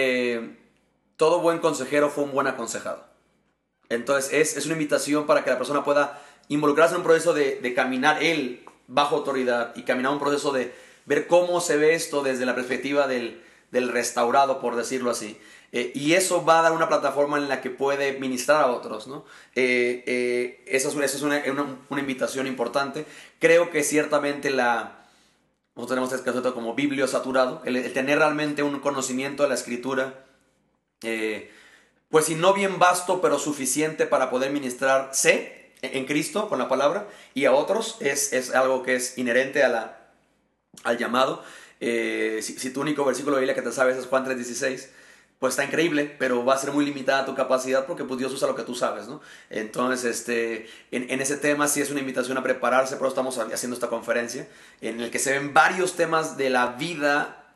todo 1.17 1.41
buen 1.41 1.59
consejero 1.59 2.09
fue 2.09 2.23
un 2.23 2.31
buen 2.31 2.47
aconsejado. 2.47 3.03
Entonces, 3.89 4.31
es, 4.31 4.55
es, 4.55 4.65
una 4.67 4.75
invitación 4.75 5.27
para 5.27 5.43
que 5.43 5.49
la 5.49 5.57
persona 5.57 5.83
pueda 5.83 6.23
involucrarse 6.47 6.93
en 6.93 7.01
un 7.01 7.05
proceso 7.05 7.33
de, 7.33 7.59
de 7.59 7.73
caminar 7.73 8.23
él 8.23 8.63
bajo 8.87 9.17
autoridad 9.17 9.75
y 9.75 9.83
caminar 9.83 10.13
un 10.13 10.19
proceso 10.19 10.53
de 10.53 10.73
ver 11.05 11.27
cómo 11.27 11.59
se 11.59 11.75
ve 11.75 11.93
esto 11.93 12.23
desde 12.23 12.45
la 12.45 12.55
perspectiva 12.55 13.05
del, 13.05 13.43
del 13.69 13.89
restaurado, 13.89 14.61
por 14.61 14.77
decirlo 14.77 15.11
así. 15.11 15.37
Eh, 15.71 15.91
y 15.93 16.13
eso 16.13 16.45
va 16.45 16.59
a 16.59 16.61
dar 16.63 16.71
una 16.71 16.87
plataforma 16.87 17.37
en 17.37 17.49
la 17.49 17.59
que 17.59 17.69
puede 17.69 18.17
ministrar 18.19 18.63
a 18.63 18.67
otros, 18.67 19.07
¿no? 19.07 19.25
Eh, 19.53 20.03
eh, 20.07 20.63
esa 20.65 20.87
es, 20.87 21.21
una, 21.21 21.43
invitación 21.91 22.47
importante. 22.47 23.05
Creo 23.39 23.69
que 23.69 23.83
ciertamente 23.83 24.49
la... 24.49 24.93
Nosotros 25.75 25.89
tenemos 25.95 26.13
este 26.13 26.23
concepto 26.23 26.55
como 26.55 26.73
biblio 26.73 27.07
saturado, 27.07 27.61
el, 27.65 27.93
tener 27.93 28.17
realmente 28.17 28.63
un 28.63 28.79
conocimiento 28.79 29.43
de 29.43 29.49
la 29.49 29.55
escritura, 29.55 30.25
pues 32.09 32.25
si 32.25 32.33
no 32.33 32.55
bien 32.55 32.79
vasto, 32.79 33.21
pero 33.21 33.37
suficiente 33.37 34.07
para 34.07 34.31
poder 34.31 34.51
ministrar 34.51 35.11
sé 35.13 35.75
en 35.83 36.05
Cristo 36.05 36.49
con 36.49 36.57
la 36.57 36.67
palabra 36.67 37.07
y 37.35 37.45
a 37.45 37.53
otros, 37.53 37.97
es, 37.99 38.33
es 38.33 38.55
algo 38.55 38.81
que 38.81 38.95
es 38.95 39.19
inherente 39.19 39.63
a 39.63 39.69
la, 39.69 40.09
al 40.83 40.97
llamado. 40.97 41.43
si, 41.79 42.41
si, 42.41 42.73
tu 42.73 42.81
único 42.81 43.05
versículo 43.05 43.35
de 43.35 43.41
Biblia 43.41 43.53
que 43.53 43.61
te 43.61 43.71
sabes 43.71 43.97
es 43.97 44.07
Juan 44.07 44.25
3.16, 44.25 44.87
pues 45.39 45.53
está 45.53 45.63
increíble, 45.63 46.15
pero 46.17 46.43
va 46.43 46.55
a 46.55 46.57
ser 46.57 46.71
muy 46.71 46.83
limitada 46.83 47.25
tu 47.25 47.35
capacidad 47.35 47.85
porque 47.85 48.03
pues 48.03 48.17
Dios 48.17 48.33
usa 48.33 48.47
lo 48.47 48.55
que 48.55 48.63
tú 48.63 48.73
sabes, 48.73 49.07
¿no? 49.07 49.21
Entonces, 49.49 50.03
este, 50.03 50.67
en, 50.91 51.21
ese 51.21 51.37
tema 51.37 51.67
sí 51.67 51.79
es 51.79 51.91
una 51.91 51.99
invitación 51.99 52.37
a 52.37 52.43
prepararse, 52.43 52.95
pero 52.95 53.07
estamos 53.07 53.37
haciendo 53.37 53.75
esta 53.75 53.87
conferencia 53.87 54.47
en 54.81 54.99
el 54.99 55.11
que 55.11 55.19
se 55.19 55.33
ven 55.33 55.53
varios 55.53 55.95
temas 55.95 56.37
de 56.37 56.49
la 56.49 56.67
vida 56.67 57.53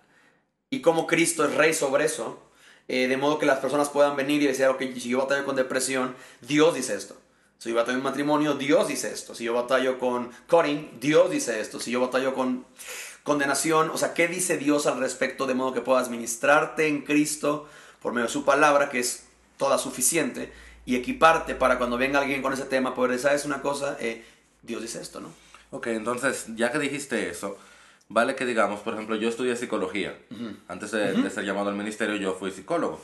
y 0.69 0.81
cómo 0.81 1.07
Cristo 1.07 1.43
es 1.43 1.55
rey 1.55 1.73
sobre 1.73 2.05
eso, 2.05 2.41
eh, 2.88 3.07
de 3.07 3.17
modo 3.17 3.39
que 3.39 3.45
las 3.47 3.59
personas 3.59 3.89
puedan 3.89 4.15
venir 4.15 4.41
y 4.43 4.47
decir, 4.47 4.67
ok, 4.67 4.81
si 4.93 5.09
yo 5.09 5.19
batallo 5.19 5.45
con 5.45 5.55
depresión, 5.55 6.15
Dios 6.41 6.75
dice 6.75 6.95
esto. 6.95 7.15
Si 7.57 7.69
yo 7.69 7.75
batallo 7.75 7.97
en 7.97 8.03
matrimonio, 8.03 8.55
Dios 8.55 8.88
dice 8.88 9.11
esto. 9.11 9.35
Si 9.35 9.43
yo 9.43 9.53
batallo 9.53 10.00
con 10.00 10.31
cutting, 10.50 10.97
Dios 11.00 11.29
dice 11.29 11.59
esto. 11.59 11.79
Si 11.79 11.91
yo 11.91 12.01
batallo 12.01 12.33
con 12.33 12.65
condenación, 13.24 13.90
o 13.90 13.98
sea, 13.98 14.13
¿qué 14.13 14.28
dice 14.28 14.58
Dios 14.58 14.88
al 14.88 15.00
respecto 15.00 15.48
de 15.48 15.54
modo 15.54 15.74
que 15.74 15.82
puedas 15.82 16.10
ministrarte 16.10 16.88
en 16.88 17.01
Cristo 17.01 17.68
por 18.01 18.13
medio 18.13 18.28
de 18.28 18.34
su 18.34 18.46
palabra, 18.46 18.90
que 18.90 19.00
es 19.00 19.25
toda 19.58 19.78
suficiente, 19.78 20.51
y 20.86 20.96
equiparte 20.96 21.56
para 21.56 21.78
cuando 21.78 21.98
venga 21.98 22.20
alguien 22.20 22.42
con 22.42 22.54
ese 22.54 22.66
tema, 22.66 22.96
poder 22.96 23.12
decir, 23.12 23.28
¿sabes 23.28 23.46
una 23.46 23.62
cosa? 23.62 23.98
Eh, 24.00 24.25
Dios 24.63 24.82
dice 24.82 25.01
esto, 25.01 25.22
¿no? 25.22 25.30
Ok, 25.72 25.88
entonces, 25.88 26.48
ya 26.56 26.72
que 26.72 26.80
dijiste 26.80 27.30
eso, 27.30 27.58
vale 28.10 28.36
que 28.36 28.46
digamos, 28.46 28.82
por 28.82 28.94
ejemplo, 28.94 29.16
yo 29.16 29.30
estudié 29.30 29.56
psicología. 29.56 30.18
Antes 30.68 30.92
de, 30.92 31.30
ser 31.30 31.46
llamado 31.46 31.70
al 31.70 31.75
ministerio, 31.75 32.16
yo 32.16 32.34
fui 32.34 32.51
psicólogo. 32.51 33.00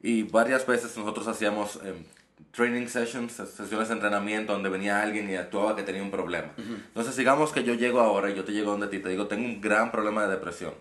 Y 0.00 0.22
varias 0.22 0.66
veces 0.66 0.96
nosotros 0.96 1.26
hacíamos 1.26 1.76
em, 1.84 2.04
training 2.52 2.86
sessions, 2.86 3.32
sesiones 3.32 3.88
de 3.88 3.94
entrenamiento 3.94 4.52
donde 4.52 4.68
venía 4.68 5.02
alguien 5.02 5.28
y 5.28 5.36
actuaba 5.36 5.76
que 5.76 5.82
tenía 5.82 6.02
un 6.02 6.10
problema. 6.10 6.48
Entonces, 6.56 7.16
digamos 7.16 7.52
que 7.52 7.64
yo 7.64 7.74
llego 7.74 8.00
ahora 8.00 8.30
y 8.30 8.34
yo 8.34 8.44
te 8.44 8.52
llego 8.52 8.70
donde 8.70 8.88
ti 8.88 8.98
te 8.98 9.08
digo, 9.10 9.26
tengo 9.26 9.44
un 9.44 9.60
gran 9.60 9.90
problema 9.90 10.22
de 10.22 10.34
depresión. 10.34 10.74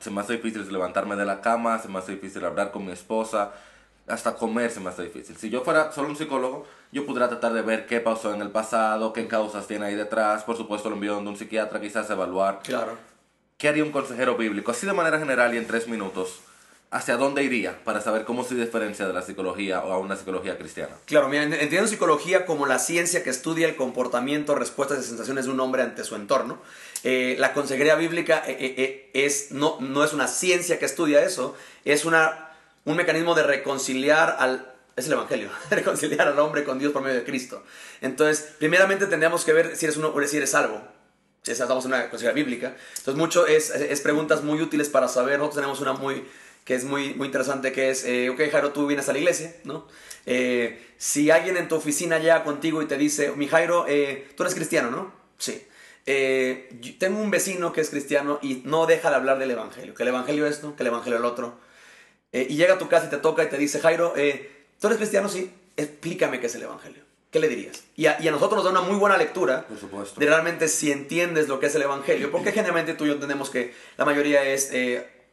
Se 0.00 0.10
me 0.10 0.20
hace 0.20 0.34
difícil 0.34 0.70
levantarme 0.72 1.16
de 1.16 1.24
la 1.24 1.40
cama, 1.40 1.78
se 1.78 1.88
me 1.88 1.98
hace 1.98 2.12
difícil 2.12 2.44
hablar 2.44 2.70
con 2.70 2.86
mi 2.86 2.92
esposa, 2.92 3.52
hasta 4.06 4.34
comer 4.34 4.70
se 4.70 4.80
me 4.80 4.90
hace 4.90 5.02
difícil. 5.04 5.36
Si 5.36 5.50
yo 5.50 5.62
fuera 5.62 5.92
solo 5.92 6.08
un 6.08 6.16
psicólogo, 6.16 6.66
yo 6.92 7.04
pudiera 7.04 7.28
tratar 7.28 7.52
de 7.52 7.62
ver 7.62 7.86
qué 7.86 8.00
pasó 8.00 8.32
en 8.32 8.40
el 8.40 8.50
pasado, 8.50 9.12
qué 9.12 9.26
causas 9.26 9.66
tiene 9.66 9.86
ahí 9.86 9.94
detrás, 9.94 10.44
por 10.44 10.56
supuesto 10.56 10.88
lo 10.88 10.94
envío 10.94 11.14
donde 11.14 11.30
un 11.30 11.36
psiquiatra, 11.36 11.80
quizás 11.80 12.08
evaluar. 12.10 12.60
Claro. 12.62 12.96
¿Qué 13.56 13.68
haría 13.68 13.84
un 13.84 13.90
consejero 13.90 14.36
bíblico? 14.36 14.70
Así 14.70 14.86
de 14.86 14.92
manera 14.92 15.18
general 15.18 15.52
y 15.52 15.58
en 15.58 15.66
tres 15.66 15.88
minutos 15.88 16.40
hacia 16.90 17.18
dónde 17.18 17.42
iría 17.42 17.84
para 17.84 18.00
saber 18.00 18.24
cómo 18.24 18.44
se 18.44 18.54
diferencia 18.54 19.06
de 19.06 19.12
la 19.12 19.20
psicología 19.20 19.80
o 19.84 19.92
a 19.92 19.98
una 19.98 20.16
psicología 20.16 20.56
cristiana. 20.56 20.94
Claro, 21.04 21.28
mira, 21.28 21.42
entiendo 21.42 21.86
psicología 21.86 22.46
como 22.46 22.66
la 22.66 22.78
ciencia 22.78 23.22
que 23.22 23.30
estudia 23.30 23.68
el 23.68 23.76
comportamiento, 23.76 24.54
respuestas 24.54 25.00
y 25.00 25.02
sensaciones 25.02 25.44
de 25.44 25.50
un 25.50 25.60
hombre 25.60 25.82
ante 25.82 26.02
su 26.04 26.14
entorno. 26.14 26.58
Eh, 27.04 27.36
la 27.38 27.52
consejería 27.52 27.94
bíblica 27.94 28.42
eh, 28.46 28.56
eh, 28.58 29.10
es, 29.12 29.52
no, 29.52 29.76
no 29.80 30.02
es 30.02 30.14
una 30.14 30.28
ciencia 30.28 30.78
que 30.78 30.86
estudia 30.86 31.22
eso, 31.22 31.54
es 31.84 32.06
una, 32.06 32.50
un 32.84 32.96
mecanismo 32.96 33.34
de 33.34 33.42
reconciliar 33.42 34.36
al... 34.38 34.74
Es 34.96 35.06
el 35.06 35.12
Evangelio, 35.12 35.50
reconciliar 35.70 36.26
al 36.26 36.38
hombre 36.40 36.64
con 36.64 36.78
Dios 36.78 36.92
por 36.92 37.02
medio 37.02 37.16
de 37.16 37.24
Cristo. 37.24 37.62
Entonces, 38.00 38.54
primeramente 38.58 39.06
tendríamos 39.06 39.44
que 39.44 39.52
ver 39.52 39.76
si 39.76 39.84
eres, 39.84 39.96
uno, 39.96 40.12
si 40.26 40.38
eres 40.38 40.50
salvo, 40.50 40.80
estamos 41.46 41.84
en 41.84 41.92
una 41.92 42.10
consejería 42.10 42.34
bíblica. 42.34 42.74
Entonces, 42.96 43.14
mucho 43.14 43.46
es, 43.46 43.70
es 43.70 44.00
preguntas 44.00 44.42
muy 44.42 44.60
útiles 44.60 44.88
para 44.88 45.06
saber. 45.06 45.38
Nosotros 45.38 45.56
tenemos 45.56 45.80
una 45.80 45.92
muy 45.92 46.24
que 46.68 46.74
es 46.74 46.84
muy, 46.84 47.14
muy 47.14 47.28
interesante, 47.28 47.72
que 47.72 47.88
es, 47.88 48.04
eh, 48.04 48.28
ok, 48.28 48.42
Jairo, 48.52 48.72
tú 48.72 48.86
vienes 48.86 49.08
a 49.08 49.14
la 49.14 49.18
iglesia, 49.18 49.54
¿no? 49.64 49.88
Eh, 50.26 50.86
si 50.98 51.30
alguien 51.30 51.56
en 51.56 51.66
tu 51.66 51.76
oficina 51.76 52.18
llega 52.18 52.44
contigo 52.44 52.82
y 52.82 52.86
te 52.86 52.98
dice, 52.98 53.32
mi 53.32 53.48
Jairo, 53.48 53.86
eh, 53.88 54.28
tú 54.36 54.42
eres 54.42 54.54
cristiano, 54.54 54.90
¿no? 54.90 55.10
Sí. 55.38 55.66
tengo 56.98 57.22
un 57.22 57.30
vecino 57.30 57.72
que 57.72 57.80
es 57.80 57.88
cristiano 57.88 58.38
y 58.42 58.60
no 58.66 58.84
deja 58.84 59.08
de 59.08 59.16
hablar 59.16 59.38
del 59.38 59.50
Evangelio, 59.50 59.94
que 59.94 60.02
el 60.02 60.10
Evangelio 60.10 60.46
es 60.46 60.56
esto, 60.56 60.76
que 60.76 60.82
el 60.82 60.88
Evangelio 60.88 61.16
es 61.16 61.20
el 61.20 61.26
otro. 61.26 61.58
y 62.32 62.54
llega 62.56 62.74
a 62.74 62.78
tu 62.78 62.86
casa 62.86 63.06
y 63.06 63.08
te 63.08 63.16
toca 63.16 63.44
y 63.44 63.48
te 63.48 63.56
dice, 63.56 63.80
Jairo, 63.80 64.12
¿tú 64.78 64.86
eres 64.88 64.98
cristiano? 64.98 65.30
Sí. 65.30 65.50
Explícame 65.74 66.38
qué 66.38 66.48
es 66.48 66.54
el 66.54 66.64
Evangelio. 66.64 67.02
¿Qué 67.30 67.40
le 67.40 67.48
dirías? 67.48 67.82
Y 67.96 68.06
a, 68.06 68.20
y 68.20 68.28
a, 68.28 68.30
nosotros 68.30 68.62
nos 68.62 68.64
da 68.64 68.78
una 68.78 68.86
muy 68.86 68.98
buena 68.98 69.16
lectura 69.16 69.66
Por 69.66 69.78
supuesto. 69.78 70.20
de 70.20 70.26
realmente 70.26 70.68
si 70.68 70.92
entiendes 70.92 71.48
lo 71.48 71.60
que 71.60 71.66
es 71.66 71.74
el 71.74 71.82
Evangelio, 71.82 72.30
porque 72.30 72.52
generalmente 72.58 72.92
tú 72.92 73.04
y 73.04 73.08
yo 73.08 73.14
entendemos 73.14 73.48
que 73.48 73.72
la 73.96 74.04
mayoría 74.04 74.44
es 74.44 74.70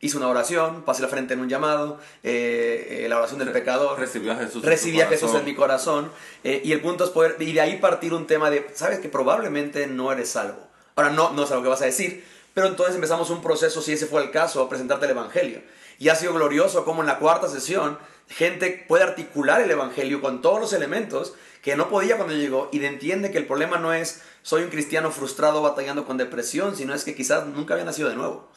hizo 0.02 0.18
una 0.18 0.28
oración, 0.28 0.84
pasé 0.84 1.02
la 1.02 1.08
frente 1.08 1.34
en 1.34 1.40
un 1.40 1.50
llamado, 1.50 2.00
eh, 2.24 3.04
eh, 3.04 3.10
la 3.10 3.18
oración 3.18 3.40
del 3.40 3.52
pecador. 3.52 4.00
Recibió 4.00 4.34
a 4.34 4.36
Jesús. 4.36 4.64
Recibí 4.64 5.02
a 5.02 5.08
Jesús 5.08 5.34
en 5.34 5.46
mi 5.46 5.56
corazón. 5.56 6.12
Eh, 6.44 6.62
y 6.64 6.72
el 6.72 6.82
punto 6.82 7.06
es 7.06 7.10
poder, 7.10 7.38
y 7.40 7.54
de 7.54 7.62
ahí 7.62 7.78
partir 7.78 8.14
un 8.14 8.28
tema 8.28 8.50
de, 8.50 8.68
sabes 8.74 9.00
que 9.00 9.10
probablemente 9.10 9.88
no 9.88 10.12
eres 10.12 10.30
salvo. 10.30 10.68
Ahora, 10.96 11.10
no, 11.10 11.32
no 11.32 11.44
es 11.44 11.52
algo 11.52 11.64
que 11.64 11.70
vas 11.70 11.82
a 11.82 11.86
decir, 11.86 12.25
pero 12.54 12.68
entonces 12.68 12.96
empezamos 12.96 13.30
un 13.30 13.42
proceso, 13.42 13.82
si 13.82 13.94
ese 13.94 14.06
fue 14.06 14.24
el 14.24 14.32
caso, 14.32 14.62
a 14.62 14.70
presentarte 14.70 15.06
el 15.06 15.12
Evangelio. 15.12 15.62
Y 16.00 16.10
ha 16.10 16.16
sido 16.16 16.34
glorioso 16.34 16.86
como 16.86 17.02
en 17.02 17.08
la 17.08 17.20
cuarta 17.20 17.50
sesión, 17.50 17.98
gente 18.28 18.86
puede 18.88 19.04
articular 19.04 19.62
el 19.62 19.72
Evangelio 19.72 20.22
con 20.22 20.42
todos 20.42 20.60
los 20.60 20.74
elementos 20.74 21.34
que 21.62 21.75
no 21.75 21.90
podía 21.90 22.16
cuando 22.16 22.36
llegó 22.36 22.70
y 22.72 22.84
entiende 22.86 23.32
que 23.32 23.38
el 23.38 23.48
problema 23.48 23.78
no 23.78 23.94
es 23.94 24.22
soy 24.44 24.62
un 24.62 24.70
cristiano 24.70 25.10
frustrado 25.10 25.64
batallando 25.64 26.06
con 26.06 26.18
depresión, 26.18 26.75
sino 26.75 26.94
es 26.94 27.04
que 27.04 27.16
quizás 27.16 27.48
nunca 27.48 27.74
había 27.74 27.86
nacido 27.86 28.10
de 28.10 28.16
nuevo. 28.16 28.48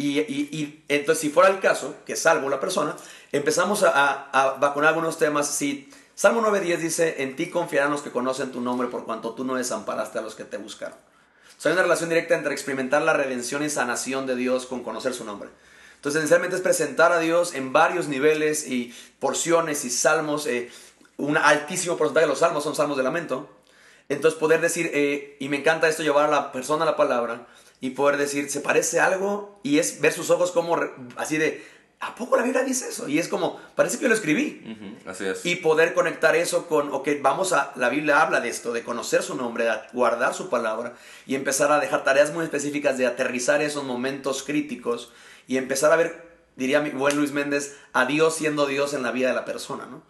Y, 0.00 0.84
entonces, 0.86 1.20
si 1.20 1.28
fuera 1.28 1.50
el 1.50 1.58
caso, 1.58 1.96
que 2.06 2.14
salvo 2.14 2.48
la 2.48 2.60
persona, 2.60 2.96
empezamos 3.32 3.82
a, 3.82 4.56
vacunar 4.60 4.90
algunos 4.90 5.18
temas. 5.18 5.50
Si 5.50 5.90
Salmo 6.14 6.40
9.10 6.40 6.76
dice, 6.78 7.22
en 7.24 7.34
ti 7.34 7.50
confiarán 7.50 7.90
los 7.90 8.02
que 8.02 8.12
conocen 8.12 8.52
tu 8.52 8.60
nombre 8.60 8.86
por 8.86 9.04
cuanto 9.04 9.34
tú 9.34 9.44
no 9.44 9.56
desamparaste 9.56 10.20
a 10.20 10.22
los 10.22 10.36
que 10.36 10.44
te 10.44 10.56
buscaron. 10.56 10.96
O 10.96 11.68
hay 11.68 11.72
una 11.72 11.82
relación 11.82 12.10
directa 12.10 12.36
entre 12.36 12.52
experimentar 12.52 13.02
la 13.02 13.12
redención 13.12 13.64
y 13.64 13.70
sanación 13.70 14.28
de 14.28 14.36
Dios 14.36 14.66
con 14.66 14.84
conocer 14.84 15.14
su 15.14 15.24
nombre. 15.24 15.50
Entonces, 15.96 16.20
esencialmente 16.20 16.54
es 16.54 16.62
presentar 16.62 17.10
a 17.10 17.18
Dios 17.18 17.54
en 17.54 17.72
varios 17.72 18.06
niveles 18.06 18.68
y 18.68 18.94
porciones 19.18 19.84
y 19.84 19.90
salmos. 19.90 20.46
Eh, 20.46 20.70
un 21.16 21.36
altísimo 21.36 21.96
porcentaje 21.96 22.26
de 22.26 22.30
los 22.30 22.38
salmos 22.38 22.62
son 22.62 22.76
salmos 22.76 22.96
de 22.96 23.02
lamento. 23.02 23.50
Entonces, 24.08 24.38
poder 24.38 24.60
decir, 24.60 24.92
eh, 24.94 25.36
y 25.40 25.48
me 25.48 25.56
encanta 25.56 25.88
esto, 25.88 26.04
llevar 26.04 26.26
a 26.26 26.30
la 26.30 26.52
persona 26.52 26.84
a 26.84 26.86
la 26.86 26.96
palabra, 26.96 27.48
y 27.80 27.90
poder 27.90 28.16
decir, 28.16 28.50
se 28.50 28.60
parece 28.60 29.00
algo 29.00 29.60
y 29.62 29.78
es 29.78 30.00
ver 30.00 30.12
sus 30.12 30.30
ojos 30.30 30.50
como 30.50 30.78
así 31.16 31.36
de, 31.36 31.64
¿a 32.00 32.14
poco 32.14 32.36
la 32.36 32.42
Biblia 32.42 32.62
dice 32.62 32.88
eso? 32.88 33.08
Y 33.08 33.18
es 33.18 33.28
como, 33.28 33.60
parece 33.74 33.98
que 33.98 34.04
yo 34.04 34.08
lo 34.08 34.14
escribí. 34.14 35.00
así 35.06 35.24
es. 35.26 35.44
Y 35.46 35.56
poder 35.56 35.94
conectar 35.94 36.36
eso 36.36 36.66
con, 36.66 36.92
ok, 36.92 37.08
vamos 37.20 37.52
a, 37.52 37.72
la 37.76 37.88
Biblia 37.88 38.22
habla 38.22 38.40
de 38.40 38.48
esto, 38.48 38.72
de 38.72 38.82
conocer 38.82 39.22
su 39.22 39.34
nombre, 39.34 39.64
de 39.64 39.72
guardar 39.92 40.34
su 40.34 40.48
palabra 40.48 40.94
y 41.26 41.34
empezar 41.34 41.70
a 41.72 41.80
dejar 41.80 42.04
tareas 42.04 42.32
muy 42.32 42.44
específicas 42.44 42.98
de 42.98 43.06
aterrizar 43.06 43.62
esos 43.62 43.84
momentos 43.84 44.42
críticos 44.42 45.12
y 45.46 45.56
empezar 45.56 45.92
a 45.92 45.96
ver, 45.96 46.26
diría 46.56 46.80
mi 46.80 46.90
buen 46.90 47.16
Luis 47.16 47.32
Méndez, 47.32 47.76
a 47.92 48.06
Dios 48.06 48.36
siendo 48.36 48.66
Dios 48.66 48.92
en 48.94 49.02
la 49.02 49.12
vida 49.12 49.28
de 49.28 49.34
la 49.34 49.44
persona, 49.44 49.86
¿no? 49.86 50.02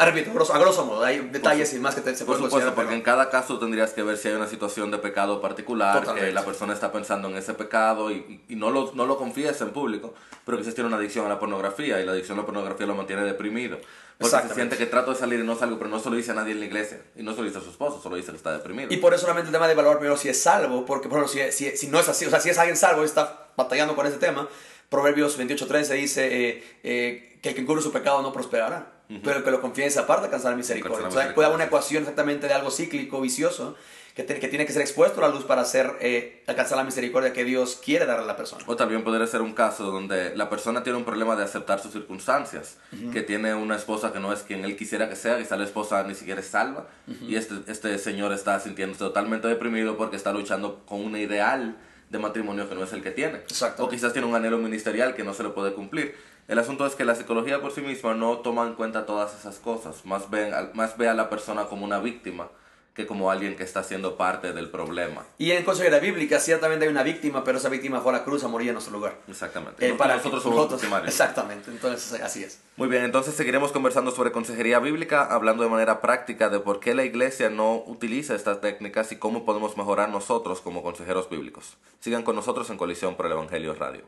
Repito, 0.00 0.30
a 0.30 0.58
grosso 0.60 0.86
modo, 0.86 1.02
hay 1.02 1.18
detalles 1.18 1.74
y 1.74 1.80
más 1.80 1.96
que 1.96 2.02
te, 2.02 2.14
se 2.14 2.24
Por 2.24 2.36
supuesto, 2.36 2.72
porque 2.72 2.94
en 2.94 3.02
cada 3.02 3.30
caso 3.30 3.58
tendrías 3.58 3.92
que 3.92 4.04
ver 4.04 4.16
si 4.16 4.28
hay 4.28 4.34
una 4.34 4.46
situación 4.46 4.92
de 4.92 4.98
pecado 4.98 5.40
particular, 5.40 6.14
que 6.14 6.30
la 6.30 6.44
persona 6.44 6.72
está 6.72 6.92
pensando 6.92 7.26
en 7.26 7.36
ese 7.36 7.52
pecado 7.54 8.12
y, 8.12 8.44
y, 8.48 8.54
no, 8.54 8.70
lo, 8.70 8.92
no 8.94 9.06
lo 9.06 9.18
confiesa 9.18 9.64
en 9.64 9.70
público, 9.70 10.14
pero 10.46 10.56
quizás 10.56 10.74
tiene 10.74 10.86
una 10.86 10.98
adicción 10.98 11.26
a 11.26 11.28
la 11.28 11.40
pornografía 11.40 12.00
y 12.00 12.06
la 12.06 12.12
adicción 12.12 12.38
a 12.38 12.42
la 12.42 12.46
pornografía 12.46 12.86
lo 12.86 12.94
mantiene 12.94 13.24
deprimido. 13.24 13.80
Porque 14.18 14.48
se 14.48 14.54
siente 14.54 14.76
que 14.76 14.86
trato 14.86 15.10
de 15.10 15.16
salir 15.18 15.40
y 15.40 15.42
no 15.42 15.56
salgo, 15.56 15.78
pero 15.78 15.90
no 15.90 15.98
se 15.98 16.10
lo 16.10 16.14
dice 16.14 16.30
a 16.30 16.34
nadie 16.34 16.52
en 16.52 16.60
la 16.60 16.66
iglesia. 16.66 17.00
Y 17.16 17.24
no 17.24 17.32
se 17.32 17.38
lo 17.38 17.44
dice 17.46 17.58
a 17.58 17.60
su 17.60 17.70
esposo, 17.70 18.00
solo 18.00 18.14
dice 18.14 18.30
que 18.30 18.36
está 18.36 18.52
deprimido. 18.52 18.94
Y 18.94 18.98
por 18.98 19.14
eso 19.14 19.22
solamente 19.22 19.48
el 19.48 19.52
tema 19.52 19.66
de 19.66 19.72
evaluar 19.72 19.98
primero 19.98 20.16
si 20.16 20.28
es 20.28 20.40
salvo, 20.40 20.86
porque 20.86 21.08
por 21.08 21.24
ejemplo, 21.24 21.50
si, 21.50 21.70
si, 21.70 21.76
si, 21.76 21.88
no 21.88 21.98
es 21.98 22.08
así, 22.08 22.24
o 22.24 22.30
sea, 22.30 22.38
si 22.38 22.50
es 22.50 22.58
alguien 22.58 22.76
salvo 22.76 23.02
y 23.02 23.06
está 23.06 23.48
batallando 23.56 23.96
con 23.96 24.06
ese 24.06 24.18
tema, 24.18 24.48
Proverbios 24.88 25.36
28.13 25.40 25.94
dice 25.94 26.26
eh, 26.26 26.78
eh, 26.84 27.38
que 27.42 27.48
el 27.48 27.54
que 27.56 27.60
encubre 27.62 27.82
su 27.82 27.90
pecado 27.90 28.22
no 28.22 28.32
prosperará 28.32 28.97
pero 29.24 29.42
que 29.42 29.50
lo 29.50 29.60
confiesa 29.60 30.02
aparte 30.02 30.26
alcanzar 30.26 30.54
misericordia. 30.56 31.08
O 31.08 31.10
sea, 31.10 31.34
puede 31.34 31.46
haber 31.46 31.56
una 31.56 31.64
ecuación 31.64 32.02
exactamente 32.02 32.46
de 32.46 32.54
algo 32.54 32.70
cíclico, 32.70 33.20
vicioso, 33.20 33.76
que, 34.14 34.24
que 34.26 34.48
tiene 34.48 34.66
que 34.66 34.72
ser 34.72 34.82
expuesto 34.82 35.24
a 35.24 35.28
la 35.28 35.34
luz 35.34 35.44
para 35.44 35.62
hacer, 35.62 35.92
eh, 36.00 36.42
alcanzar 36.46 36.76
la 36.76 36.84
misericordia 36.84 37.32
que 37.32 37.44
Dios 37.44 37.80
quiere 37.82 38.04
darle 38.04 38.24
a 38.24 38.26
la 38.26 38.36
persona. 38.36 38.64
O 38.66 38.76
también 38.76 39.04
podría 39.04 39.26
ser 39.26 39.42
un 39.42 39.54
caso 39.54 39.84
donde 39.84 40.34
la 40.34 40.50
persona 40.50 40.82
tiene 40.82 40.98
un 40.98 41.04
problema 41.04 41.36
de 41.36 41.44
aceptar 41.44 41.80
sus 41.80 41.92
circunstancias, 41.92 42.78
que 43.12 43.22
tiene 43.22 43.54
una 43.54 43.76
esposa 43.76 44.12
que 44.12 44.18
no 44.18 44.32
es 44.32 44.40
quien 44.42 44.64
él 44.64 44.76
quisiera 44.76 45.08
que 45.08 45.16
sea, 45.16 45.38
quizá 45.38 45.56
la 45.56 45.64
esposa 45.64 46.02
ni 46.02 46.14
siquiera 46.14 46.40
es 46.40 46.48
salva, 46.48 46.88
y 47.22 47.36
este, 47.36 47.54
este 47.68 47.96
señor 47.98 48.32
está 48.32 48.58
sintiéndose 48.60 48.98
totalmente 48.98 49.48
deprimido 49.48 49.96
porque 49.96 50.16
está 50.16 50.32
luchando 50.32 50.82
con 50.84 51.04
un 51.04 51.16
ideal 51.16 51.76
de 52.10 52.18
matrimonio 52.18 52.68
que 52.68 52.74
no 52.74 52.84
es 52.84 52.92
el 52.92 53.02
que 53.02 53.10
tiene. 53.10 53.38
Exacto. 53.38 53.84
O 53.84 53.88
quizás 53.88 54.12
tiene 54.12 54.26
un 54.26 54.34
anhelo 54.34 54.58
ministerial 54.58 55.14
que 55.14 55.24
no 55.24 55.34
se 55.34 55.42
le 55.42 55.50
puede 55.50 55.74
cumplir. 55.74 56.16
El 56.48 56.58
asunto 56.58 56.86
es 56.86 56.94
que 56.94 57.04
la 57.04 57.14
psicología 57.14 57.60
por 57.60 57.72
sí 57.72 57.82
misma 57.82 58.14
no 58.14 58.38
toma 58.38 58.66
en 58.66 58.74
cuenta 58.74 59.04
todas 59.04 59.38
esas 59.38 59.58
cosas, 59.58 60.06
más, 60.06 60.30
ven, 60.30 60.52
más 60.72 60.96
ve 60.96 61.06
a 61.06 61.12
la 61.12 61.28
persona 61.28 61.66
como 61.66 61.84
una 61.84 61.98
víctima 61.98 62.48
que 62.94 63.06
como 63.06 63.30
alguien 63.30 63.54
que 63.54 63.62
está 63.62 63.84
siendo 63.84 64.16
parte 64.16 64.52
del 64.52 64.70
problema. 64.70 65.24
Y 65.38 65.52
en 65.52 65.62
consejería 65.62 66.00
bíblica 66.00 66.40
ciertamente 66.40 66.84
hay 66.84 66.90
una 66.90 67.04
víctima, 67.04 67.44
pero 67.44 67.58
esa 67.58 67.68
víctima 67.68 68.00
fue 68.00 68.12
a 68.12 68.18
la 68.18 68.24
cruz 68.24 68.42
a 68.42 68.48
morir 68.48 68.68
en 68.68 68.74
nuestro 68.74 68.92
lugar. 68.92 69.18
Exactamente. 69.28 69.86
Eh, 69.86 69.92
para 69.92 70.16
nosotros 70.16 70.42
somos 70.42 70.82
Exactamente, 71.04 71.70
entonces 71.70 72.20
así 72.20 72.42
es. 72.42 72.60
Muy 72.76 72.88
bien, 72.88 73.04
entonces 73.04 73.34
seguiremos 73.34 73.70
conversando 73.70 74.10
sobre 74.10 74.32
consejería 74.32 74.80
bíblica, 74.80 75.22
hablando 75.22 75.62
de 75.62 75.68
manera 75.68 76.00
práctica 76.00 76.48
de 76.48 76.58
por 76.58 76.80
qué 76.80 76.94
la 76.94 77.04
iglesia 77.04 77.50
no 77.50 77.84
utiliza 77.86 78.34
estas 78.34 78.60
técnicas 78.60 79.12
y 79.12 79.16
cómo 79.16 79.44
podemos 79.44 79.76
mejorar 79.76 80.08
nosotros 80.08 80.60
como 80.60 80.82
consejeros 80.82 81.30
bíblicos. 81.30 81.76
Sigan 82.00 82.24
con 82.24 82.34
nosotros 82.34 82.68
en 82.70 82.78
Colisión 82.78 83.14
por 83.14 83.26
el 83.26 83.32
Evangelio 83.32 83.74
Radio. 83.74 84.02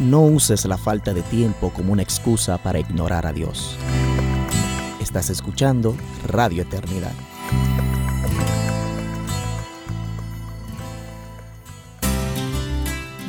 No 0.00 0.22
uses 0.22 0.64
la 0.64 0.78
falta 0.78 1.12
de 1.12 1.22
tiempo 1.22 1.72
como 1.74 1.92
una 1.92 2.02
excusa 2.02 2.56
para 2.58 2.78
ignorar 2.78 3.26
a 3.26 3.32
Dios. 3.32 3.76
Estás 5.00 5.28
escuchando 5.28 5.96
Radio 6.24 6.62
Eternidad. 6.62 7.12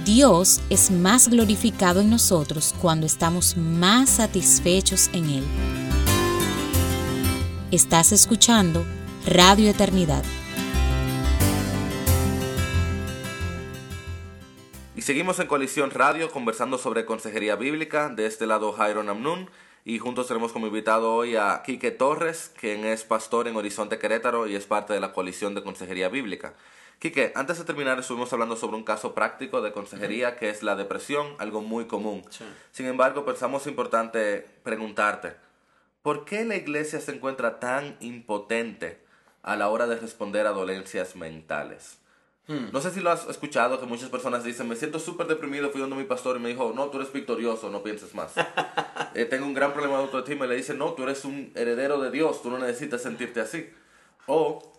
Dios 0.06 0.62
es 0.70 0.92
más 0.92 1.28
glorificado 1.30 2.02
en 2.02 2.12
nosotros 2.12 2.76
cuando 2.80 3.08
estamos 3.08 3.58
más 3.58 4.10
satisfechos 4.10 5.10
en 5.14 5.30
Él. 5.30 5.44
Estás 7.72 8.12
escuchando 8.12 8.86
Radio 9.26 9.70
Eternidad. 9.70 10.24
Seguimos 15.10 15.40
en 15.40 15.48
Coalición 15.48 15.90
Radio 15.90 16.30
conversando 16.30 16.78
sobre 16.78 17.04
consejería 17.04 17.56
bíblica. 17.56 18.10
De 18.10 18.28
este 18.28 18.46
lado, 18.46 18.72
Jairo 18.74 19.02
Namnun. 19.02 19.50
Y 19.84 19.98
juntos 19.98 20.28
tenemos 20.28 20.52
como 20.52 20.68
invitado 20.68 21.16
hoy 21.16 21.36
a 21.36 21.64
Quique 21.66 21.90
Torres, 21.90 22.54
quien 22.60 22.86
es 22.86 23.06
pastor 23.06 23.48
en 23.48 23.56
Horizonte 23.56 23.98
Querétaro 23.98 24.46
y 24.46 24.56
es 24.56 24.68
parte 24.68 24.94
de 24.94 25.00
la 25.00 25.12
Coalición 25.12 25.56
de 25.56 25.64
Consejería 25.64 26.10
Bíblica. 26.10 26.54
Quique, 27.00 27.32
antes 27.34 27.58
de 27.58 27.64
terminar 27.64 27.98
estuvimos 27.98 28.32
hablando 28.34 28.56
sobre 28.56 28.78
un 28.78 28.84
caso 28.84 29.16
práctico 29.16 29.64
de 29.64 29.72
consejería 29.72 30.38
que 30.38 30.52
es 30.52 30.62
la 30.62 30.76
depresión, 30.76 31.34
algo 31.40 31.62
muy 31.62 31.86
común. 31.86 32.24
Sin 32.72 32.86
embargo, 32.86 33.26
pensamos 33.26 33.66
importante 33.66 34.46
preguntarte, 34.62 35.38
¿por 36.04 36.24
qué 36.24 36.46
la 36.46 36.56
iglesia 36.56 37.02
se 37.02 37.16
encuentra 37.16 37.60
tan 37.60 37.98
impotente 38.00 39.02
a 39.42 39.56
la 39.56 39.70
hora 39.70 39.88
de 39.88 39.96
responder 39.96 40.46
a 40.46 40.52
dolencias 40.52 41.16
mentales? 41.16 41.98
Hmm. 42.50 42.72
No 42.74 42.82
sé 42.82 42.90
si 42.90 43.00
lo 43.00 43.12
has 43.12 43.28
escuchado, 43.30 43.80
que 43.80 43.86
muchas 43.86 44.10
personas 44.10 44.44
dicen, 44.44 44.68
me 44.68 44.76
siento 44.76 44.98
súper 44.98 45.28
deprimido, 45.28 45.70
fui 45.70 45.80
donde 45.80 45.96
mi 45.96 46.06
pastor 46.06 46.38
y 46.38 46.40
me 46.40 46.50
dijo, 46.50 46.74
no, 46.76 46.88
tú 46.88 46.98
eres 46.98 47.14
victorioso, 47.14 47.70
no 47.70 47.84
pienses 47.84 48.14
más. 48.16 48.34
Eh, 49.16 49.26
tengo 49.26 49.48
un 49.48 49.56
gran 49.56 49.74
problema 49.74 49.98
de 49.98 50.04
autoestima 50.04 50.46
y 50.46 50.50
le 50.50 50.56
dice, 50.56 50.76
no, 50.76 50.94
tú 50.94 51.02
eres 51.02 51.26
un 51.26 51.52
heredero 51.56 52.00
de 52.00 52.12
Dios, 52.12 52.44
tú 52.44 52.52
no 52.52 52.60
necesitas 52.60 53.02
sentirte 53.02 53.42
así. 53.42 53.68
O, 54.28 54.72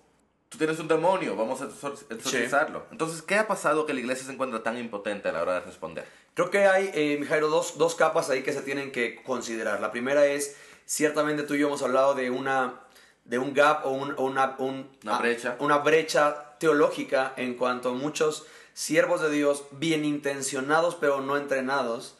tú 0.49 0.57
tienes 0.57 0.79
un 0.79 0.87
demonio, 0.87 1.35
vamos 1.35 1.61
a 1.61 1.65
exorcizarlo. 1.65 2.87
Entonces, 2.93 3.23
¿qué 3.23 3.35
ha 3.35 3.49
pasado 3.49 3.87
que 3.87 3.93
la 3.93 3.99
iglesia 4.00 4.25
se 4.25 4.33
encuentra 4.33 4.62
tan 4.62 4.79
impotente 4.79 5.29
a 5.29 5.33
la 5.33 5.43
hora 5.43 5.55
de 5.55 5.61
responder? 5.62 6.07
Creo 6.35 6.49
que 6.49 6.65
hay, 6.65 6.91
eh, 6.95 7.23
Jairo, 7.29 7.49
dos, 7.49 7.77
dos 7.77 7.97
capas 7.97 8.31
ahí 8.31 8.45
que 8.45 8.53
se 8.53 8.62
tienen 8.62 8.93
que 8.93 9.21
considerar. 9.25 9.81
La 9.81 9.91
primera 9.91 10.25
es, 10.27 10.57
ciertamente 10.87 11.43
tú 11.43 11.55
y 11.55 11.59
yo 11.59 11.67
hemos 11.67 11.83
hablado 11.83 12.15
de 12.15 12.31
una 12.31 12.83
de 13.25 13.39
un 13.39 13.53
gap 13.53 13.85
o, 13.85 13.91
una, 13.91 14.57
una, 14.59 15.19
brecha. 15.19 15.57
una 15.59 15.79
brecha 15.79 16.50
teológica 16.61 17.35
en 17.37 17.55
cuanto 17.55 17.88
a 17.88 17.95
muchos 17.95 18.47
siervos 18.73 19.21
de 19.21 19.31
Dios 19.31 19.64
bien 19.73 20.05
intencionados 20.05 20.95
pero 20.95 21.21
no 21.21 21.37
entrenados 21.37 22.17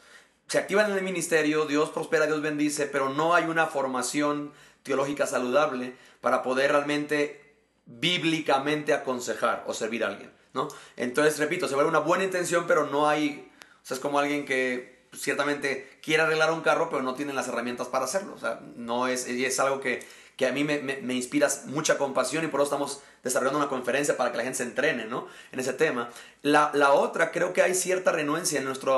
se 0.51 0.57
activan 0.57 0.91
en 0.91 0.97
el 0.97 1.03
ministerio, 1.05 1.65
Dios 1.65 1.91
prospera, 1.91 2.27
Dios 2.27 2.41
bendice, 2.41 2.85
pero 2.85 3.07
no 3.07 3.33
hay 3.33 3.45
una 3.45 3.67
formación 3.67 4.51
teológica 4.83 5.25
saludable 5.25 5.95
para 6.19 6.43
poder 6.43 6.73
realmente 6.73 7.55
bíblicamente 7.85 8.93
aconsejar 8.93 9.63
o 9.65 9.73
servir 9.73 10.03
a 10.03 10.07
alguien, 10.07 10.29
¿no? 10.53 10.67
Entonces, 10.97 11.39
repito, 11.39 11.69
se 11.69 11.75
ve 11.77 11.85
una 11.85 11.99
buena 11.99 12.25
intención, 12.25 12.65
pero 12.67 12.85
no 12.85 13.07
hay, 13.07 13.49
o 13.81 13.85
sea, 13.85 13.95
es 13.95 14.01
como 14.01 14.19
alguien 14.19 14.43
que 14.43 15.07
ciertamente 15.13 15.97
quiere 16.03 16.23
arreglar 16.23 16.51
un 16.51 16.59
carro, 16.59 16.89
pero 16.89 17.01
no 17.01 17.13
tiene 17.13 17.31
las 17.31 17.47
herramientas 17.47 17.87
para 17.87 18.03
hacerlo, 18.03 18.33
o 18.35 18.37
sea, 18.37 18.59
no 18.75 19.07
es, 19.07 19.27
es 19.27 19.57
algo 19.61 19.79
que 19.79 20.05
que 20.41 20.47
a 20.47 20.51
mí 20.51 20.63
me, 20.63 20.79
me, 20.79 21.13
inspira 21.13 21.47
mucha 21.65 21.99
compasión 21.99 22.43
y 22.43 22.47
por 22.47 22.61
eso 22.61 22.63
estamos 22.63 23.03
desarrollando 23.21 23.59
una 23.59 23.69
conferencia 23.69 24.17
para 24.17 24.31
que 24.31 24.37
la 24.37 24.43
gente 24.43 24.57
se 24.57 24.63
entrene 24.63 25.05
¿no? 25.05 25.27
en 25.51 25.59
ese 25.59 25.71
tema. 25.71 26.09
La, 26.41 26.71
la 26.73 26.93
otra, 26.93 27.29
creo 27.29 27.53
que 27.53 27.61
hay 27.61 27.75
cierta 27.75 28.11
renuencia 28.11 28.57
en 28.57 28.65
nuestra 28.65 28.93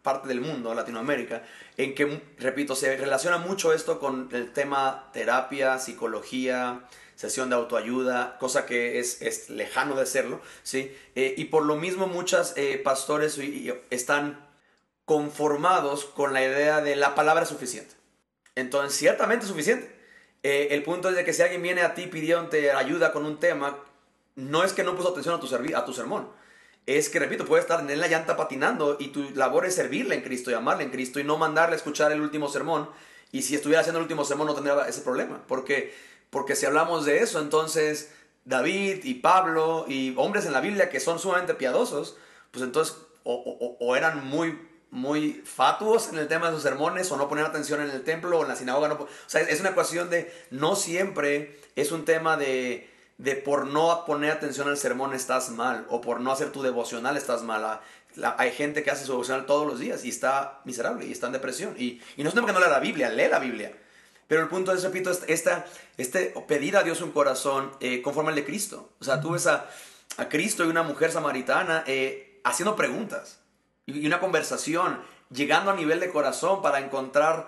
parte 0.00 0.26
del 0.26 0.40
mundo, 0.40 0.72
Latinoamérica, 0.72 1.42
en 1.76 1.94
que, 1.94 2.18
repito, 2.38 2.74
se 2.76 2.96
relaciona 2.96 3.36
mucho 3.36 3.74
esto 3.74 3.98
con 3.98 4.30
el 4.32 4.54
tema 4.54 5.10
terapia, 5.12 5.78
psicología, 5.78 6.80
sesión 7.14 7.50
de 7.50 7.56
autoayuda, 7.56 8.38
cosa 8.38 8.64
que 8.64 8.98
es, 9.00 9.20
es 9.20 9.50
lejano 9.50 9.96
de 9.96 10.06
serlo, 10.06 10.40
¿sí? 10.62 10.96
Eh, 11.14 11.34
y 11.36 11.44
por 11.44 11.66
lo 11.66 11.76
mismo 11.76 12.06
muchos 12.06 12.54
eh, 12.56 12.80
pastores 12.82 13.38
están 13.90 14.48
conformados 15.04 16.06
con 16.06 16.32
la 16.32 16.42
idea 16.42 16.80
de 16.80 16.96
la 16.96 17.14
palabra 17.14 17.44
suficiente. 17.44 17.94
Entonces, 18.54 18.98
ciertamente 18.98 19.44
es 19.44 19.50
suficiente. 19.50 19.93
Eh, 20.44 20.68
el 20.72 20.82
punto 20.82 21.08
es 21.08 21.16
de 21.16 21.24
que 21.24 21.32
si 21.32 21.40
alguien 21.40 21.62
viene 21.62 21.80
a 21.80 21.94
ti 21.94 22.06
pidiéndote 22.06 22.70
ayuda 22.70 23.12
con 23.12 23.24
un 23.24 23.40
tema, 23.40 23.78
no 24.36 24.62
es 24.62 24.74
que 24.74 24.84
no 24.84 24.94
puso 24.94 25.08
atención 25.08 25.34
a 25.34 25.40
tu, 25.40 25.48
a 25.74 25.84
tu 25.86 25.92
sermón. 25.94 26.28
Es 26.84 27.08
que, 27.08 27.18
repito, 27.18 27.46
puede 27.46 27.62
estar 27.62 27.80
en 27.90 27.98
la 27.98 28.08
llanta 28.08 28.36
patinando 28.36 28.98
y 29.00 29.08
tu 29.08 29.30
labor 29.30 29.64
es 29.64 29.74
servirle 29.74 30.16
en 30.16 30.20
Cristo 30.20 30.50
y 30.50 30.54
amarle 30.54 30.84
en 30.84 30.90
Cristo 30.90 31.18
y 31.18 31.24
no 31.24 31.38
mandarle 31.38 31.74
a 31.74 31.78
escuchar 31.78 32.12
el 32.12 32.20
último 32.20 32.50
sermón. 32.50 32.90
Y 33.32 33.40
si 33.40 33.54
estuviera 33.54 33.80
haciendo 33.80 34.00
el 34.00 34.02
último 34.02 34.22
sermón 34.26 34.48
no 34.48 34.54
tendría 34.54 34.86
ese 34.86 35.00
problema. 35.00 35.42
Porque, 35.48 35.94
porque 36.28 36.56
si 36.56 36.66
hablamos 36.66 37.06
de 37.06 37.20
eso, 37.20 37.40
entonces 37.40 38.12
David 38.44 39.02
y 39.04 39.14
Pablo 39.14 39.86
y 39.88 40.12
hombres 40.18 40.44
en 40.44 40.52
la 40.52 40.60
Biblia 40.60 40.90
que 40.90 41.00
son 41.00 41.18
sumamente 41.18 41.54
piadosos, 41.54 42.18
pues 42.50 42.62
entonces 42.62 42.98
o 43.24 43.96
eran 43.96 44.26
muy 44.26 44.58
muy 44.94 45.42
fatuos 45.44 46.08
en 46.08 46.18
el 46.18 46.28
tema 46.28 46.46
de 46.46 46.54
sus 46.54 46.62
sermones 46.62 47.10
o 47.10 47.16
no 47.16 47.28
poner 47.28 47.44
atención 47.44 47.82
en 47.82 47.90
el 47.90 48.04
templo 48.04 48.38
o 48.38 48.42
en 48.42 48.48
la 48.48 48.54
sinagoga. 48.54 48.86
No, 48.86 48.94
o 48.94 49.08
sea, 49.26 49.40
es 49.40 49.58
una 49.58 49.70
ecuación 49.70 50.08
de 50.08 50.32
no 50.50 50.76
siempre 50.76 51.58
es 51.74 51.90
un 51.90 52.04
tema 52.04 52.36
de, 52.36 52.88
de 53.18 53.34
por 53.34 53.66
no 53.66 54.04
poner 54.06 54.30
atención 54.30 54.68
al 54.68 54.76
sermón 54.76 55.12
estás 55.12 55.50
mal 55.50 55.84
o 55.90 56.00
por 56.00 56.20
no 56.20 56.30
hacer 56.30 56.52
tu 56.52 56.62
devocional 56.62 57.16
estás 57.16 57.42
mal. 57.42 57.80
hay 58.38 58.52
gente 58.52 58.84
que 58.84 58.92
hace 58.92 59.04
su 59.04 59.12
devocional 59.12 59.46
todos 59.46 59.66
los 59.66 59.80
días 59.80 60.04
y 60.04 60.10
está 60.10 60.60
miserable 60.64 61.06
y 61.06 61.12
está 61.12 61.26
en 61.26 61.32
depresión. 61.32 61.74
Y, 61.76 62.00
y 62.16 62.22
no 62.22 62.28
es 62.28 62.34
porque 62.36 62.52
no 62.52 62.60
lea 62.60 62.68
la 62.68 62.78
Biblia, 62.78 63.10
lee 63.10 63.28
la 63.28 63.40
Biblia. 63.40 63.76
Pero 64.28 64.42
el 64.42 64.48
punto 64.48 64.72
es, 64.72 64.84
repito, 64.84 65.10
esta, 65.26 65.66
este 65.96 66.32
pedir 66.46 66.76
a 66.76 66.84
Dios 66.84 67.00
un 67.00 67.10
corazón 67.10 67.72
eh, 67.80 68.00
conforme 68.00 68.30
al 68.30 68.36
de 68.36 68.44
Cristo. 68.44 68.92
O 69.00 69.04
sea, 69.04 69.20
tú 69.20 69.32
ves 69.32 69.48
a, 69.48 69.68
a 70.18 70.28
Cristo 70.28 70.64
y 70.64 70.68
una 70.68 70.84
mujer 70.84 71.10
samaritana 71.10 71.82
eh, 71.88 72.40
haciendo 72.44 72.76
preguntas 72.76 73.40
y 73.86 74.06
una 74.06 74.20
conversación, 74.20 75.00
llegando 75.30 75.70
a 75.70 75.76
nivel 75.76 76.00
de 76.00 76.10
corazón 76.10 76.62
para 76.62 76.80
encontrar 76.80 77.46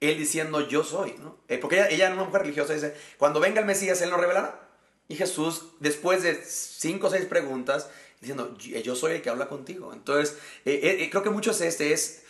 él 0.00 0.18
diciendo 0.18 0.66
yo 0.66 0.82
soy, 0.82 1.14
¿no? 1.18 1.36
Eh, 1.48 1.58
porque 1.58 1.76
ella, 1.76 1.88
ella, 1.88 2.12
una 2.12 2.24
mujer 2.24 2.42
religiosa, 2.42 2.72
dice, 2.72 2.94
cuando 3.18 3.40
venga 3.40 3.60
el 3.60 3.66
Mesías, 3.66 4.00
él 4.02 4.10
nos 4.10 4.20
revelará. 4.20 4.60
Y 5.08 5.16
Jesús, 5.16 5.66
después 5.80 6.22
de 6.22 6.42
cinco 6.44 7.08
o 7.08 7.10
seis 7.10 7.26
preguntas, 7.26 7.88
diciendo, 8.20 8.56
yo 8.58 8.94
soy 8.94 9.14
el 9.14 9.22
que 9.22 9.30
habla 9.30 9.48
contigo. 9.48 9.92
Entonces, 9.92 10.38
eh, 10.64 10.98
eh, 11.00 11.10
creo 11.10 11.22
que 11.22 11.30
mucho 11.30 11.50
es 11.50 11.60
este, 11.60 11.92
es, 11.92 12.22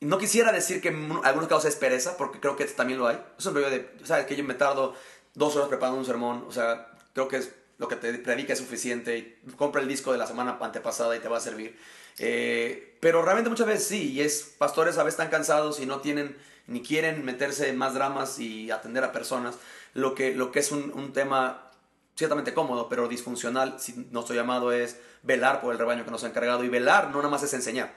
no 0.00 0.18
quisiera 0.18 0.52
decir 0.52 0.80
que 0.80 0.88
en 0.88 1.12
algunos 1.24 1.48
casos 1.48 1.66
es 1.66 1.76
pereza, 1.76 2.16
porque 2.16 2.40
creo 2.40 2.56
que 2.56 2.64
también 2.64 2.98
lo 2.98 3.06
hay. 3.06 3.22
Es 3.38 3.46
un 3.46 3.54
rollo 3.54 3.70
de, 3.70 3.88
sabes, 4.04 4.26
que 4.26 4.36
yo 4.36 4.44
me 4.44 4.54
tardo 4.54 4.94
dos 5.34 5.54
horas 5.56 5.68
preparando 5.68 5.98
un 5.98 6.06
sermón, 6.06 6.44
o 6.48 6.52
sea, 6.52 6.90
creo 7.12 7.28
que 7.28 7.42
lo 7.78 7.88
que 7.88 7.96
te 7.96 8.14
predica 8.14 8.54
es 8.54 8.58
suficiente, 8.58 9.38
compra 9.56 9.82
el 9.82 9.88
disco 9.88 10.12
de 10.12 10.18
la 10.18 10.26
semana 10.26 10.58
antepasada 10.60 11.14
y 11.16 11.20
te 11.20 11.28
va 11.28 11.36
a 11.36 11.40
servir. 11.40 11.78
Eh, 12.18 12.96
pero 13.00 13.22
realmente 13.22 13.50
muchas 13.50 13.66
veces 13.66 13.86
sí, 13.86 14.12
y 14.12 14.20
es, 14.20 14.54
pastores 14.58 14.98
a 14.98 15.02
veces 15.02 15.14
están 15.14 15.30
cansados 15.30 15.80
y 15.80 15.86
no 15.86 16.00
tienen 16.00 16.36
ni 16.66 16.82
quieren 16.82 17.24
meterse 17.24 17.68
en 17.68 17.76
más 17.76 17.94
dramas 17.94 18.38
y 18.38 18.70
atender 18.70 19.04
a 19.04 19.12
personas, 19.12 19.56
lo 19.94 20.14
que, 20.14 20.34
lo 20.34 20.50
que 20.50 20.58
es 20.58 20.72
un, 20.72 20.92
un 20.92 21.12
tema 21.12 21.70
ciertamente 22.16 22.54
cómodo, 22.54 22.88
pero 22.88 23.08
disfuncional, 23.08 23.78
si 23.78 23.92
nuestro 24.10 24.34
llamado 24.34 24.72
es 24.72 24.98
velar 25.22 25.60
por 25.60 25.72
el 25.72 25.78
rebaño 25.78 26.04
que 26.04 26.10
nos 26.10 26.24
ha 26.24 26.28
encargado, 26.28 26.64
y 26.64 26.68
velar 26.68 27.10
no 27.10 27.18
nada 27.18 27.28
más 27.28 27.42
es 27.42 27.52
enseñar. 27.54 27.94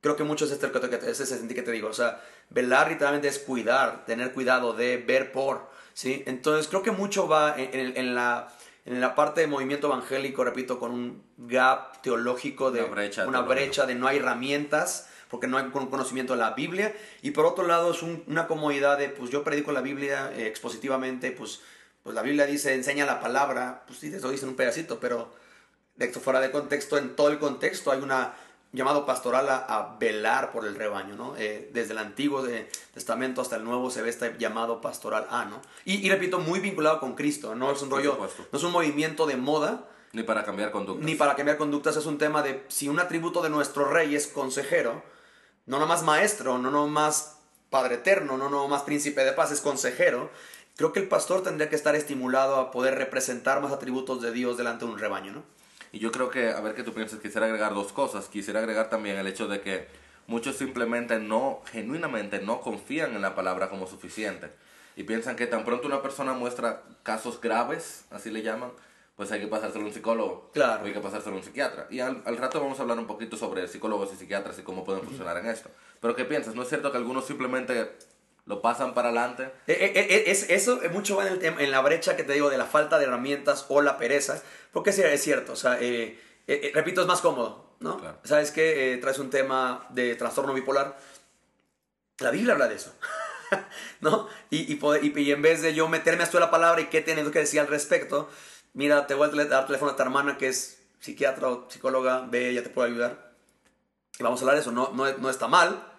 Creo 0.00 0.16
que 0.16 0.24
mucho 0.24 0.46
es 0.46 0.50
este, 0.50 0.70
ese 1.10 1.26
sentido 1.26 1.54
que 1.54 1.62
te 1.62 1.72
digo, 1.72 1.88
o 1.88 1.92
sea, 1.92 2.22
velar 2.48 2.88
literalmente 2.88 3.28
es 3.28 3.38
cuidar, 3.38 4.06
tener 4.06 4.32
cuidado 4.32 4.72
de 4.72 4.96
ver 4.96 5.30
por, 5.30 5.70
¿sí? 5.92 6.22
Entonces 6.26 6.68
creo 6.68 6.82
que 6.82 6.90
mucho 6.90 7.28
va 7.28 7.54
en, 7.56 7.96
en 7.96 8.14
la 8.14 8.48
en 8.84 9.00
la 9.00 9.14
parte 9.14 9.42
de 9.42 9.46
movimiento 9.46 9.86
evangélico, 9.88 10.44
repito, 10.44 10.78
con 10.78 10.92
un 10.92 11.22
gap 11.36 12.00
teológico 12.02 12.70
de 12.70 12.82
una 13.26 13.42
brecha, 13.42 13.86
de 13.86 13.94
no 13.94 14.06
hay 14.06 14.18
herramientas 14.18 15.08
porque 15.28 15.46
no 15.46 15.58
hay 15.58 15.70
conocimiento 15.70 16.32
de 16.32 16.40
la 16.40 16.52
Biblia. 16.52 16.94
Y 17.22 17.30
por 17.30 17.46
otro 17.46 17.66
lado 17.66 17.92
es 17.92 18.02
una 18.02 18.46
comodidad 18.46 18.98
de 18.98 19.08
pues 19.08 19.30
yo 19.30 19.44
predico 19.44 19.70
la 19.72 19.80
Biblia 19.80 20.32
eh, 20.34 20.46
expositivamente 20.46 21.30
pues 21.30 21.60
pues 22.02 22.14
la 22.14 22.22
Biblia 22.22 22.46
dice 22.46 22.74
enseña 22.74 23.04
la 23.04 23.20
palabra 23.20 23.84
pues 23.86 23.98
sí 23.98 24.10
te 24.10 24.20
lo 24.20 24.30
dice 24.30 24.44
en 24.44 24.50
un 24.50 24.56
pedacito 24.56 24.98
pero 25.00 25.32
de 25.96 26.06
esto 26.06 26.20
fuera 26.20 26.40
de 26.40 26.50
contexto 26.50 26.96
en 26.96 27.14
todo 27.14 27.28
el 27.28 27.38
contexto 27.38 27.92
hay 27.92 28.00
una 28.00 28.34
llamado 28.72 29.04
pastoral 29.04 29.48
a, 29.48 29.96
velar 29.98 30.52
por 30.52 30.66
el 30.66 30.74
rebaño, 30.74 31.16
¿no? 31.16 31.36
Eh, 31.36 31.70
desde 31.72 31.92
el 31.92 31.98
Antiguo 31.98 32.44
Testamento 32.94 33.40
hasta 33.40 33.56
el 33.56 33.64
Nuevo 33.64 33.90
se 33.90 34.02
ve 34.02 34.10
este 34.10 34.36
llamado 34.38 34.80
pastoral 34.80 35.26
a, 35.30 35.44
¿no? 35.44 35.60
Y, 35.84 36.08
repito, 36.08 36.38
muy 36.38 36.60
vinculado 36.60 37.00
con 37.00 37.14
Cristo, 37.14 37.54
no 37.54 37.72
es 37.72 37.82
un 37.82 37.90
rollo, 37.90 38.16
no 38.52 38.58
es 38.58 38.64
un 38.64 38.72
movimiento 38.72 39.26
de 39.26 39.36
moda. 39.36 39.88
Ni 40.12 40.22
para 40.22 40.44
cambiar 40.44 40.70
conductas. 40.70 41.04
Ni 41.04 41.14
para 41.14 41.36
cambiar 41.36 41.56
conductas, 41.56 41.96
es 41.96 42.06
un 42.06 42.18
tema 42.18 42.42
de 42.42 42.64
si 42.68 42.88
un 42.88 43.00
atributo 43.00 43.42
de 43.42 43.50
nuestro 43.50 43.84
rey 43.84 44.14
es 44.14 44.26
consejero, 44.28 45.02
no 45.66 45.78
nomás 45.78 46.02
maestro, 46.02 46.58
no 46.58 46.70
nomás 46.70 47.38
padre 47.70 47.96
eterno, 47.96 48.36
no 48.36 48.48
nomás 48.48 48.82
príncipe 48.82 49.24
de 49.24 49.32
paz, 49.32 49.52
es 49.52 49.60
consejero, 49.60 50.30
creo 50.76 50.92
que 50.92 51.00
el 51.00 51.08
pastor 51.08 51.42
tendría 51.42 51.68
que 51.68 51.76
estar 51.76 51.94
estimulado 51.94 52.56
a 52.56 52.70
poder 52.70 52.96
representar 52.96 53.60
más 53.60 53.72
atributos 53.72 54.20
de 54.22 54.32
Dios 54.32 54.56
delante 54.56 54.84
de 54.84 54.92
un 54.92 54.98
rebaño, 54.98 55.32
¿no? 55.32 55.42
Y 55.92 55.98
yo 55.98 56.12
creo 56.12 56.30
que, 56.30 56.50
a 56.50 56.60
ver 56.60 56.74
qué 56.74 56.82
tú 56.82 56.92
piensas, 56.92 57.18
quisiera 57.18 57.46
agregar 57.46 57.74
dos 57.74 57.92
cosas. 57.92 58.28
Quisiera 58.28 58.60
agregar 58.60 58.90
también 58.90 59.16
el 59.16 59.26
hecho 59.26 59.48
de 59.48 59.60
que 59.60 59.88
muchos 60.26 60.56
simplemente 60.56 61.18
no, 61.18 61.60
genuinamente 61.66 62.40
no 62.40 62.60
confían 62.60 63.14
en 63.14 63.22
la 63.22 63.34
palabra 63.34 63.68
como 63.68 63.86
suficiente. 63.86 64.50
Y 64.96 65.04
piensan 65.04 65.36
que 65.36 65.46
tan 65.46 65.64
pronto 65.64 65.86
una 65.86 66.02
persona 66.02 66.32
muestra 66.32 66.82
casos 67.02 67.40
graves, 67.40 68.04
así 68.10 68.30
le 68.30 68.42
llaman, 68.42 68.70
pues 69.16 69.32
hay 69.32 69.40
que 69.40 69.48
pasárselo 69.48 69.84
a 69.84 69.88
un 69.88 69.94
psicólogo. 69.94 70.50
Claro. 70.52 70.82
O 70.82 70.86
hay 70.86 70.92
que 70.92 71.00
pasárselo 71.00 71.36
a 71.36 71.38
un 71.38 71.44
psiquiatra. 71.44 71.86
Y 71.90 72.00
al, 72.00 72.22
al 72.24 72.36
rato 72.36 72.60
vamos 72.60 72.78
a 72.78 72.82
hablar 72.82 72.98
un 72.98 73.06
poquito 73.06 73.36
sobre 73.36 73.66
psicólogos 73.66 74.12
y 74.12 74.16
psiquiatras 74.16 74.58
y 74.58 74.62
cómo 74.62 74.84
pueden 74.84 75.02
funcionar 75.02 75.36
en 75.38 75.46
esto. 75.46 75.70
Pero 76.00 76.14
¿qué 76.14 76.24
piensas? 76.24 76.54
¿No 76.54 76.62
es 76.62 76.68
cierto 76.68 76.90
que 76.90 76.98
algunos 76.98 77.26
simplemente 77.26 77.96
lo 78.50 78.60
pasan 78.60 78.92
para 78.92 79.08
adelante? 79.08 79.44
Eh, 79.66 79.72
eh, 79.80 79.92
eh, 80.10 80.24
es, 80.26 80.50
eso 80.50 80.82
es 80.82 80.92
mucho 80.92 81.16
va 81.16 81.26
en, 81.26 81.32
el 81.34 81.38
tema- 81.38 81.62
en 81.62 81.70
la 81.70 81.80
brecha 81.80 82.16
que 82.16 82.24
te 82.24 82.34
digo 82.34 82.50
de 82.50 82.58
la 82.58 82.66
falta 82.66 82.98
de 82.98 83.06
herramientas 83.06 83.64
o 83.70 83.80
la 83.80 83.96
pereza, 83.96 84.42
porque 84.72 84.92
sí, 84.92 85.00
es 85.02 85.22
cierto, 85.22 85.52
o 85.54 85.56
sea, 85.56 85.80
eh, 85.80 86.20
eh, 86.46 86.60
eh, 86.64 86.72
repito, 86.74 87.00
es 87.00 87.06
más 87.06 87.20
cómodo, 87.22 87.76
¿no? 87.80 87.96
Claro. 87.98 88.18
¿Sabes 88.24 88.50
qué? 88.50 88.92
Eh, 88.94 88.98
traes 88.98 89.18
un 89.18 89.30
tema 89.30 89.86
de 89.90 90.14
trastorno 90.16 90.52
bipolar, 90.52 90.98
la 92.18 92.30
Biblia 92.30 92.52
habla 92.52 92.68
de 92.68 92.74
eso, 92.74 92.92
¿no? 94.00 94.28
Y, 94.50 94.70
y, 94.72 94.76
poder- 94.76 95.04
y- 95.04 95.18
y 95.18 95.32
en 95.32 95.42
vez 95.42 95.62
de 95.62 95.74
yo 95.74 95.88
meterme 95.88 96.22
a 96.22 96.24
estudiar 96.24 96.46
la 96.46 96.50
palabra 96.50 96.80
y 96.82 96.86
qué 96.86 97.00
teniendo 97.00 97.32
que 97.32 97.38
decir 97.40 97.60
al 97.60 97.68
respecto, 97.68 98.28
mira, 98.74 99.06
te 99.06 99.14
voy 99.14 99.28
a 99.28 99.44
dar 99.46 99.66
teléfono 99.66 99.92
a 99.92 99.96
tu 99.96 100.02
hermana 100.02 100.36
que 100.38 100.48
es 100.48 100.82
psiquiatra 101.00 101.48
o 101.48 101.70
psicóloga, 101.70 102.26
ve, 102.28 102.50
ella 102.50 102.62
te 102.62 102.68
puede 102.70 102.90
ayudar. 102.90 103.30
Y 104.18 104.22
vamos 104.22 104.40
a 104.40 104.42
hablar 104.42 104.56
de 104.56 104.60
eso, 104.62 104.72
no, 104.72 104.90
no, 104.92 105.10
no 105.16 105.30
está 105.30 105.48
mal, 105.48 105.89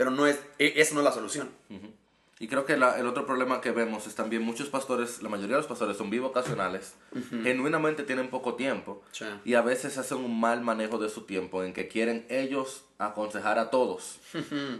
pero 0.00 0.10
no 0.10 0.26
es, 0.26 0.38
e- 0.58 0.72
eso 0.76 0.94
no 0.94 1.00
es 1.00 1.04
la 1.04 1.12
solución. 1.12 1.50
Y 2.38 2.48
creo 2.48 2.64
que 2.64 2.78
la- 2.78 2.98
el 2.98 3.06
otro 3.06 3.26
problema 3.26 3.60
que 3.60 3.70
vemos 3.70 4.06
es 4.06 4.14
también 4.14 4.40
muchos 4.40 4.70
pastores, 4.70 5.22
la 5.22 5.28
mayoría 5.28 5.56
de 5.56 5.60
los 5.60 5.66
pastores 5.66 5.98
son 5.98 6.08
bivocacionales, 6.08 6.94
genuinamente 7.42 8.02
tienen 8.02 8.30
poco 8.30 8.54
tiempo 8.54 9.02
Sí. 9.12 9.26
y 9.44 9.52
a 9.54 9.60
veces 9.60 9.98
hacen 9.98 10.16
un 10.24 10.40
mal 10.40 10.62
manejo 10.62 10.96
de 10.96 11.10
su 11.10 11.24
tiempo 11.26 11.62
en 11.64 11.74
que 11.74 11.86
quieren 11.86 12.24
ellos 12.30 12.84
aconsejar 12.96 13.58
a 13.58 13.68
todos 13.68 14.20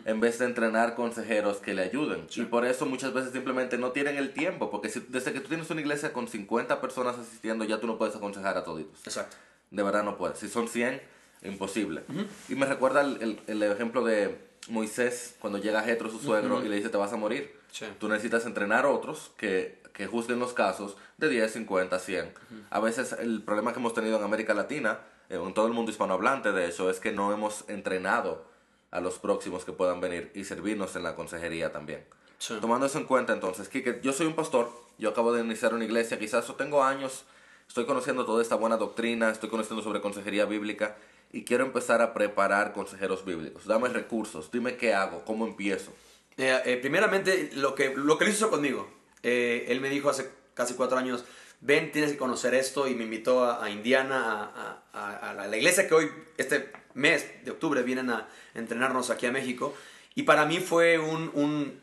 en 0.07 0.21
vez 0.21 0.39
de 0.39 0.47
entrenar 0.47 0.95
consejeros 0.95 1.59
que 1.59 1.75
le 1.75 1.83
ayuden. 1.83 2.27
Y 2.35 2.43
por 2.47 2.65
eso 2.65 2.87
muchas 2.87 3.13
veces 3.13 3.33
simplemente 3.33 3.77
no 3.77 3.91
tienen 3.93 4.17
el 4.17 4.33
tiempo, 4.33 4.71
porque 4.71 4.89
si- 4.89 5.05
desde 5.09 5.35
que 5.35 5.41
tú 5.41 5.49
tienes 5.49 5.69
una 5.69 5.83
iglesia 5.83 6.15
con 6.15 6.29
50 6.29 6.81
personas 6.81 7.19
asistiendo 7.19 7.65
ya 7.67 7.79
tú 7.79 7.87
no 7.87 7.99
puedes 7.99 8.17
aconsejar 8.17 8.57
a 8.57 8.65
toditos. 8.65 9.01
Exacto. 9.07 9.37
De 9.71 9.83
verdad 9.83 10.03
no 10.03 10.17
puedes. 10.17 10.39
Si 10.39 10.49
son 10.49 10.67
100, 10.67 11.03
imposible. 11.43 12.05
Y 12.49 12.55
me 12.55 12.65
recuerda 12.65 13.03
el, 13.03 13.21
el- 13.21 13.41
el 13.47 13.63
ejemplo 13.65 14.03
de 14.03 14.49
Moisés 14.69 15.37
cuando 15.41 15.59
llega 15.59 15.83
Jetro, 15.83 16.11
su 16.11 16.19
suegro, 16.19 16.65
y 16.65 16.69
le 16.69 16.77
dice, 16.77 16.89
te 16.89 16.97
vas 16.97 17.13
a 17.13 17.17
morir. 17.17 17.59
Sí. 17.73 17.87
Tú 17.99 18.09
necesitas 18.09 18.47
entrenar 18.47 18.87
otros 18.87 19.33
que, 19.37 19.81
que 19.93 20.07
juzguen 20.07 20.39
los 20.39 20.53
casos 20.53 20.97
de 21.19 21.29
10, 21.29 21.53
50, 21.53 21.99
100. 21.99 22.35
A 22.71 22.81
veces 22.81 23.15
el 23.19 23.43
problema 23.43 23.73
que 23.73 23.79
hemos 23.79 23.95
tenido 23.95 24.17
en 24.19 24.25
América 24.25 24.55
Latina, 24.55 25.01
eh, 25.29 25.41
en 25.43 25.55
todo 25.55 25.67
el 25.67 25.73
mundo 25.73 25.91
hispanohablante 25.91 26.53
de 26.53 26.67
hecho, 26.67 26.91
es 26.91 27.01
que 27.01 27.13
no 27.13 27.33
hemos 27.33 27.65
entrenado 27.69 28.45
a 28.91 29.01
los 29.01 29.19
próximos 29.19 29.65
que 29.65 29.73
puedan 29.73 30.01
venir 30.01 30.33
y 30.35 30.45
servirnos 30.45 30.97
en 30.97 31.05
la 31.05 31.15
consejería 31.15 31.73
también. 31.73 32.05
Sí. 32.39 32.57
Tomando 32.61 32.87
eso 32.87 32.99
en 32.99 33.05
cuenta, 33.05 33.33
entonces, 33.33 33.69
Kike, 33.69 34.01
yo 34.03 34.13
soy 34.13 34.27
un 34.27 34.35
pastor, 34.35 34.73
yo 34.99 35.11
acabo 35.11 35.33
de 35.33 35.43
iniciar 35.43 35.75
una 35.75 35.85
iglesia, 35.85 36.19
quizás 36.19 36.49
yo 36.49 36.55
tengo 36.55 36.83
años, 36.83 37.25
estoy 37.69 37.85
conociendo 37.85 38.25
toda 38.25 38.43
esta 38.43 38.57
buena 38.57 38.77
doctrina, 38.79 39.31
estoy 39.31 39.49
conociendo 39.49 39.85
sobre 39.85 40.01
consejería 40.01 40.47
bíblica 40.47 40.97
y 41.33 41.45
quiero 41.45 41.65
empezar 41.65 42.03
a 42.03 42.13
preparar 42.15 42.73
consejeros 42.73 43.25
bíblicos. 43.25 43.67
Dame 43.67 43.89
recursos, 43.89 44.51
dime 44.51 44.77
qué 44.77 44.95
hago, 44.95 45.25
cómo 45.25 45.47
empiezo. 45.47 45.93
Eh, 46.37 46.61
eh, 46.65 46.77
primeramente, 46.81 47.51
lo 47.55 47.75
que, 47.75 47.95
lo 47.95 48.19
que 48.19 48.25
él 48.25 48.31
hizo 48.31 48.51
conmigo. 48.51 48.89
Eh, 49.23 49.67
él 49.69 49.81
me 49.81 49.91
dijo 49.91 50.09
hace 50.11 50.31
casi 50.55 50.75
cuatro 50.75 50.97
años, 50.99 51.25
ven, 51.61 51.93
tienes 51.93 52.13
que 52.13 52.19
conocer 52.19 52.55
esto, 52.55 52.89
y 52.89 52.95
me 52.95 53.05
invitó 53.05 53.45
a, 53.45 53.65
a 53.65 53.71
Indiana, 53.71 54.51
a, 54.55 54.83
a- 54.93 55.31
a 55.31 55.35
la, 55.35 55.47
la 55.47 55.57
iglesia 55.57 55.87
que 55.87 55.95
hoy, 55.95 56.11
este 56.39 56.73
mes 56.95 57.45
de 57.45 57.51
octubre, 57.51 57.83
vienen 57.83 58.11
a 58.11 58.29
entrenarnos 58.55 59.11
aquí 59.11 59.27
a 59.27 59.33
México. 59.33 59.75
Y 60.15 60.25
para 60.25 60.47
mí 60.47 60.59
fue 60.59 60.99
un, 60.99 61.31
un, 61.35 61.81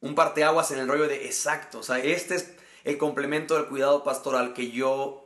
un 0.00 0.14
parteaguas 0.14 0.70
en 0.72 0.78
el 0.80 0.88
rollo 0.88 1.06
de 1.06 1.26
exacto. 1.26 1.78
O 1.78 1.82
sea, 1.82 1.98
este 1.98 2.34
es 2.36 2.52
el 2.84 2.98
complemento 2.98 3.54
del 3.54 3.66
cuidado 3.66 4.02
pastoral 4.02 4.54
que 4.54 4.70
yo, 4.72 5.24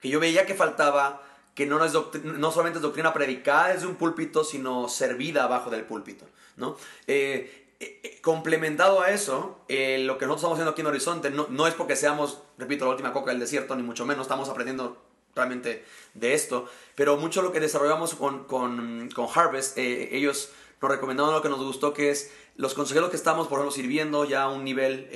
que 0.00 0.08
yo 0.08 0.20
veía 0.20 0.46
que 0.46 0.54
faltaba, 0.54 1.22
que 1.54 1.66
no, 1.66 1.78
no 1.78 2.50
solamente 2.50 2.78
es 2.78 2.82
doctrina 2.82 3.12
predicada 3.12 3.68
desde 3.68 3.86
un 3.86 3.96
púlpito, 3.96 4.44
sino 4.44 4.88
servida 4.88 5.44
abajo 5.44 5.70
del 5.70 5.84
púlpito. 5.84 6.26
¿no? 6.56 6.76
Eh, 7.06 7.62
eh, 7.82 7.98
eh, 8.04 8.20
complementado 8.22 9.00
a 9.00 9.10
eso, 9.10 9.58
eh, 9.66 9.98
lo 10.04 10.16
que 10.16 10.26
nosotros 10.26 10.42
estamos 10.42 10.54
haciendo 10.54 10.70
aquí 10.70 10.82
en 10.82 10.86
Horizonte 10.86 11.30
no, 11.32 11.48
no 11.50 11.66
es 11.66 11.74
porque 11.74 11.96
seamos, 11.96 12.40
repito, 12.56 12.84
la 12.84 12.92
última 12.92 13.12
coca 13.12 13.32
del 13.32 13.40
desierto, 13.40 13.74
ni 13.74 13.82
mucho 13.82 14.06
menos, 14.06 14.22
estamos 14.22 14.48
aprendiendo 14.48 15.02
realmente 15.34 15.84
de 16.14 16.32
esto, 16.32 16.68
pero 16.94 17.16
mucho 17.16 17.42
lo 17.42 17.50
que 17.50 17.58
desarrollamos 17.58 18.14
con, 18.14 18.44
con, 18.44 19.10
con 19.12 19.26
Harvest, 19.34 19.76
ellos 19.78 20.52
nos 20.80 20.90
recomendaron 20.92 21.34
lo 21.34 21.42
que 21.42 21.48
nos 21.48 21.58
gustó, 21.58 21.92
que 21.92 22.10
es 22.10 22.30
los 22.54 22.74
consejeros 22.74 23.10
que 23.10 23.16
estamos, 23.16 23.48
por 23.48 23.58
ejemplo, 23.58 23.74
sirviendo 23.74 24.24
ya 24.26 24.42
a 24.42 24.48
un 24.48 24.62
nivel 24.62 25.08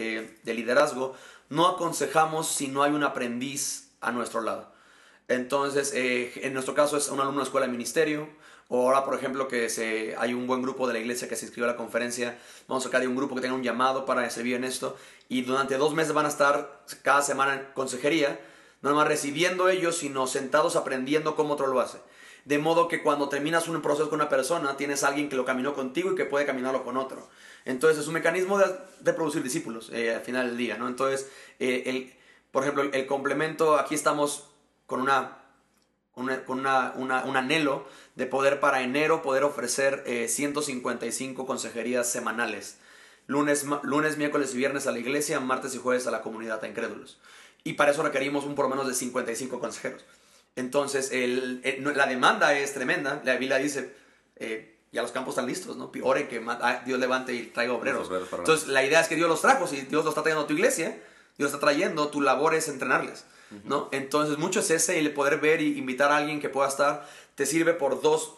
de 0.43 0.55
liderazgo, 0.55 1.15
no 1.49 1.69
aconsejamos 1.69 2.49
si 2.49 2.67
no 2.67 2.83
hay 2.83 2.91
un 2.91 3.05
aprendiz 3.05 3.93
a 4.01 4.11
nuestro 4.11 4.41
lado. 4.41 4.73
Entonces, 5.29 5.93
eh, 5.95 6.33
en 6.43 6.53
nuestro 6.53 6.75
caso 6.75 6.97
es 6.97 7.09
un 7.09 7.21
alumno 7.21 7.41
de 7.41 7.45
escuela 7.45 7.67
de 7.67 7.73
ministerio, 7.73 8.29
o 8.69 8.87
ahora, 8.87 9.05
por 9.05 9.15
ejemplo, 9.15 9.49
que 9.49 9.69
se, 9.69 10.15
hay 10.19 10.35
un 10.35 10.47
buen 10.47 10.63
grupo 10.63 10.87
de 10.87 10.95
la 10.95 10.99
iglesia 10.99 11.29
que 11.29 11.37
se 11.37 11.47
inscribió 11.47 11.69
a 11.69 11.73
la 11.73 11.77
conferencia, 11.77 12.39
vamos 12.67 12.85
a 12.85 12.89
sacar 12.89 13.01
de 13.01 13.09
un 13.09 13.17
grupo 13.17 13.35
que 13.35 13.41
tenga 13.41 13.55
un 13.55 13.63
llamado 13.63 14.05
para 14.07 14.29
servir 14.31 14.55
en 14.55 14.65
esto, 14.65 14.97
y 15.29 15.43
durante 15.43 15.77
dos 15.77 15.95
meses 15.95 16.13
van 16.13 16.27
a 16.27 16.29
estar 16.29 16.85
cada 17.03 17.23
semana 17.23 17.55
en 17.55 17.67
consejería, 17.75 18.41
no 18.83 18.91
nomás 18.91 19.09
recibiendo 19.09 19.69
ellos, 19.69 19.97
sino 19.97 20.27
sentados 20.27 20.77
aprendiendo 20.77 21.35
cómo 21.37 21.55
otro 21.55 21.67
lo 21.67 21.81
hace. 21.81 21.99
De 22.45 22.59
modo 22.59 22.87
que 22.87 23.03
cuando 23.03 23.29
terminas 23.29 23.67
un 23.67 23.83
proceso 23.83 24.09
con 24.09 24.21
una 24.21 24.29
persona, 24.29 24.77
tienes 24.77 25.03
alguien 25.03 25.29
que 25.29 25.35
lo 25.35 25.45
caminó 25.45 25.75
contigo 25.75 26.13
y 26.13 26.15
que 26.15 26.25
puede 26.25 26.47
caminarlo 26.47 26.85
con 26.85 26.97
otro. 26.97 27.29
Entonces 27.65 27.99
es 27.99 28.07
un 28.07 28.15
mecanismo 28.15 28.59
de, 28.59 29.13
producir 29.13 29.43
discípulos 29.43 29.91
eh, 29.93 30.15
al 30.15 30.21
final 30.21 30.47
del 30.49 30.57
día, 30.57 30.77
¿no? 30.77 30.87
Entonces, 30.87 31.29
eh, 31.59 31.83
el, 31.87 32.15
por 32.53 32.63
ejemplo, 32.63 32.85
el 32.85 33.07
complemento, 33.07 33.77
aquí 33.77 33.97
estamos 33.97 34.49
con 34.87 35.01
una 35.01 35.39
con 36.15 36.31
una- 36.61 36.93
una- 36.97 37.25
un 37.25 37.37
anhelo 37.37 37.87
de 38.15 38.25
poder 38.27 38.59
para 38.59 38.81
enero 38.81 39.21
poder 39.21 39.45
ofrecer 39.45 40.03
eh, 40.07 40.29
155 40.29 41.47
consejerías 41.47 42.09
semanales. 42.11 42.79
Lunes, 43.27 43.67
lunes, 43.83 44.17
miércoles 44.17 44.55
y 44.55 44.57
viernes 44.57 44.87
a 44.87 44.93
la 44.93 44.99
iglesia, 44.99 45.41
martes 45.41 45.75
y 45.75 45.79
jueves 45.79 46.07
a 46.07 46.11
la 46.11 46.23
comunidad 46.23 46.65
a 46.65 46.69
incrédulos. 46.69 47.19
Y 47.65 47.75
para 47.75 47.91
eso 47.91 48.03
requerimos 48.03 48.45
un 48.45 48.55
por 48.55 48.69
menos 48.71 48.87
de 48.89 48.95
55 48.95 49.61
consejeros. 49.61 50.07
Entonces, 50.55 51.11
el- 51.13 51.61
el- 51.65 51.83
no- 51.83 51.91
la 51.93 52.07
demanda 52.07 52.55
es 52.57 52.73
tremenda. 52.73 53.21
La 53.25 53.35
Biblia 53.37 53.59
dice, 53.59 53.95
eh, 54.37 54.79
ya 54.93 55.03
los 55.03 55.13
campos 55.13 55.33
están 55.35 55.47
listos, 55.47 55.77
¿no? 55.77 55.91
Oren 56.03 56.29
que 56.29 56.43
ah, 56.49 56.83
Dios 56.87 56.99
levante 56.99 57.35
y 57.35 57.43
traiga 57.49 57.75
obreros. 57.75 58.07
obreros 58.09 58.29
Entonces, 58.41 58.69
la 58.69 58.83
idea 58.85 59.01
es 59.01 59.09
que 59.09 59.17
Dios 59.17 59.29
los 59.29 59.43
trajo. 59.43 59.67
Si 59.67 59.83
Dios 59.83 60.03
los 60.05 60.13
está 60.13 60.23
trayendo 60.23 60.45
a 60.45 60.47
tu 60.47 60.55
iglesia, 60.55 60.99
Dios 61.37 61.49
está 61.53 61.61
trayendo, 61.61 62.09
tu 62.09 62.23
labor 62.23 62.55
es 62.55 62.69
entrenarles. 62.69 63.27
¿No? 63.65 63.89
Entonces, 63.93 64.39
mucho 64.39 64.61
es 64.61 64.71
ese, 64.71 64.99
el 64.99 65.13
poder 65.13 65.41
ver 65.41 65.61
y 65.61 65.79
invitar 65.79 66.11
a 66.11 66.17
alguien 66.17 66.41
que 66.41 66.49
pueda 66.49 66.69
estar, 66.69 67.09
te 67.35 67.47
sirve 67.47 67.75
por 67.75 68.03
dos, 68.03 68.35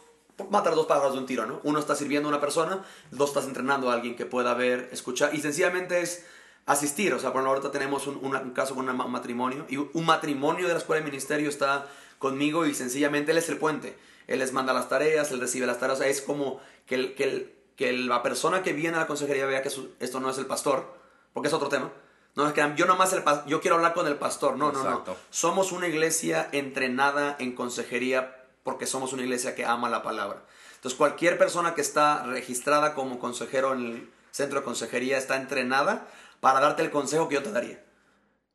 matar 0.51 0.75
dos 0.75 0.87
pájaros 0.87 1.15
de 1.15 1.19
un 1.21 1.27
tiro, 1.27 1.47
¿no? 1.47 1.61
Uno 1.65 1.79
está 1.79 1.95
sirviendo 1.95 2.29
a 2.29 2.33
una 2.33 2.41
persona, 2.41 2.85
dos 3.11 3.31
estás 3.31 3.47
entrenando 3.47 3.91
a 3.91 3.95
alguien 3.95 4.17
que 4.17 4.27
pueda 4.27 4.55
ver, 4.55 4.89
escuchar, 4.93 5.35
y 5.35 5.41
sencillamente 5.41 6.01
es 6.01 6.25
asistir. 6.67 7.15
O 7.15 7.19
sea, 7.19 7.33
por 7.33 7.41
ejemplo, 7.41 7.57
ahorita 7.57 7.73
tenemos 7.73 8.07
un, 8.07 8.51
caso 8.51 8.75
con 8.75 8.89
un 8.89 9.11
matrimonio, 9.11 9.67
y 9.69 9.77
un 9.77 10.07
matrimonio 10.07 10.67
de 10.69 10.75
la 10.75 10.79
escuela 10.79 11.01
de 11.01 11.11
ministerio 11.11 11.49
está 11.49 11.87
conmigo 12.19 12.67
y 12.67 12.75
sencillamente 12.75 13.33
él 13.33 13.39
es 13.39 13.49
el 13.49 13.59
puente. 13.59 13.97
Él 14.27 14.41
les 14.41 14.53
manda 14.53 14.73
las 14.73 14.89
tareas, 14.89 15.33
él 15.33 15.41
recibe 15.41 15.67
las 15.67 15.81
tareas, 15.81 15.99
o 15.99 16.03
sea, 16.03 16.11
es 16.11 16.21
como 16.21 16.61
que, 16.87 17.57
la 17.79 18.23
persona 18.23 18.63
que 18.63 18.73
viene 18.73 18.97
a 18.97 19.01
la 19.01 19.07
consejería 19.07 19.47
vea 19.47 19.63
que 19.63 19.71
esto 20.01 20.21
no 20.21 20.31
es 20.31 20.39
el 20.39 20.47
pastor, 20.47 20.95
porque 21.33 21.49
es 21.49 21.55
otro 21.55 21.69
tema. 21.69 21.91
No 22.39 22.47
es 22.47 22.53
que 22.53 22.73
yo 22.77 22.87
nomás 22.87 23.13
el 23.13 23.25
yo 23.47 23.61
quiero 23.61 23.75
hablar 23.75 23.95
con 23.95 24.07
el 24.07 24.15
pastor. 24.15 24.57
No, 24.57 24.71
no, 24.71 24.79
Exacto. 24.79 25.11
no. 25.11 25.17
Somos 25.29 25.73
una 25.73 25.89
iglesia 25.89 26.49
entrenada 26.53 27.35
en 27.41 27.53
consejería 27.53 28.45
porque 28.63 28.87
somos 28.87 29.13
una 29.13 29.23
iglesia 29.23 29.57
que 29.57 29.65
ama 29.65 29.89
la 29.89 30.05
palabra. 30.05 30.45
Entonces, 30.77 30.97
cualquier 30.97 31.37
persona 31.37 31.75
que 31.75 31.81
está 31.81 32.23
registrada 32.27 32.95
como 32.95 33.19
consejero 33.19 33.73
en 33.73 33.87
el 33.87 34.11
centro 34.31 34.61
de 34.61 34.65
consejería 34.65 35.19
está 35.19 35.35
entrenada 35.35 36.07
para 36.39 36.61
darte 36.61 36.83
el 36.83 36.93
consejo 36.93 37.29
que 37.29 37.35
yo 37.35 37.43
te 37.43 37.51
daría. 37.51 37.83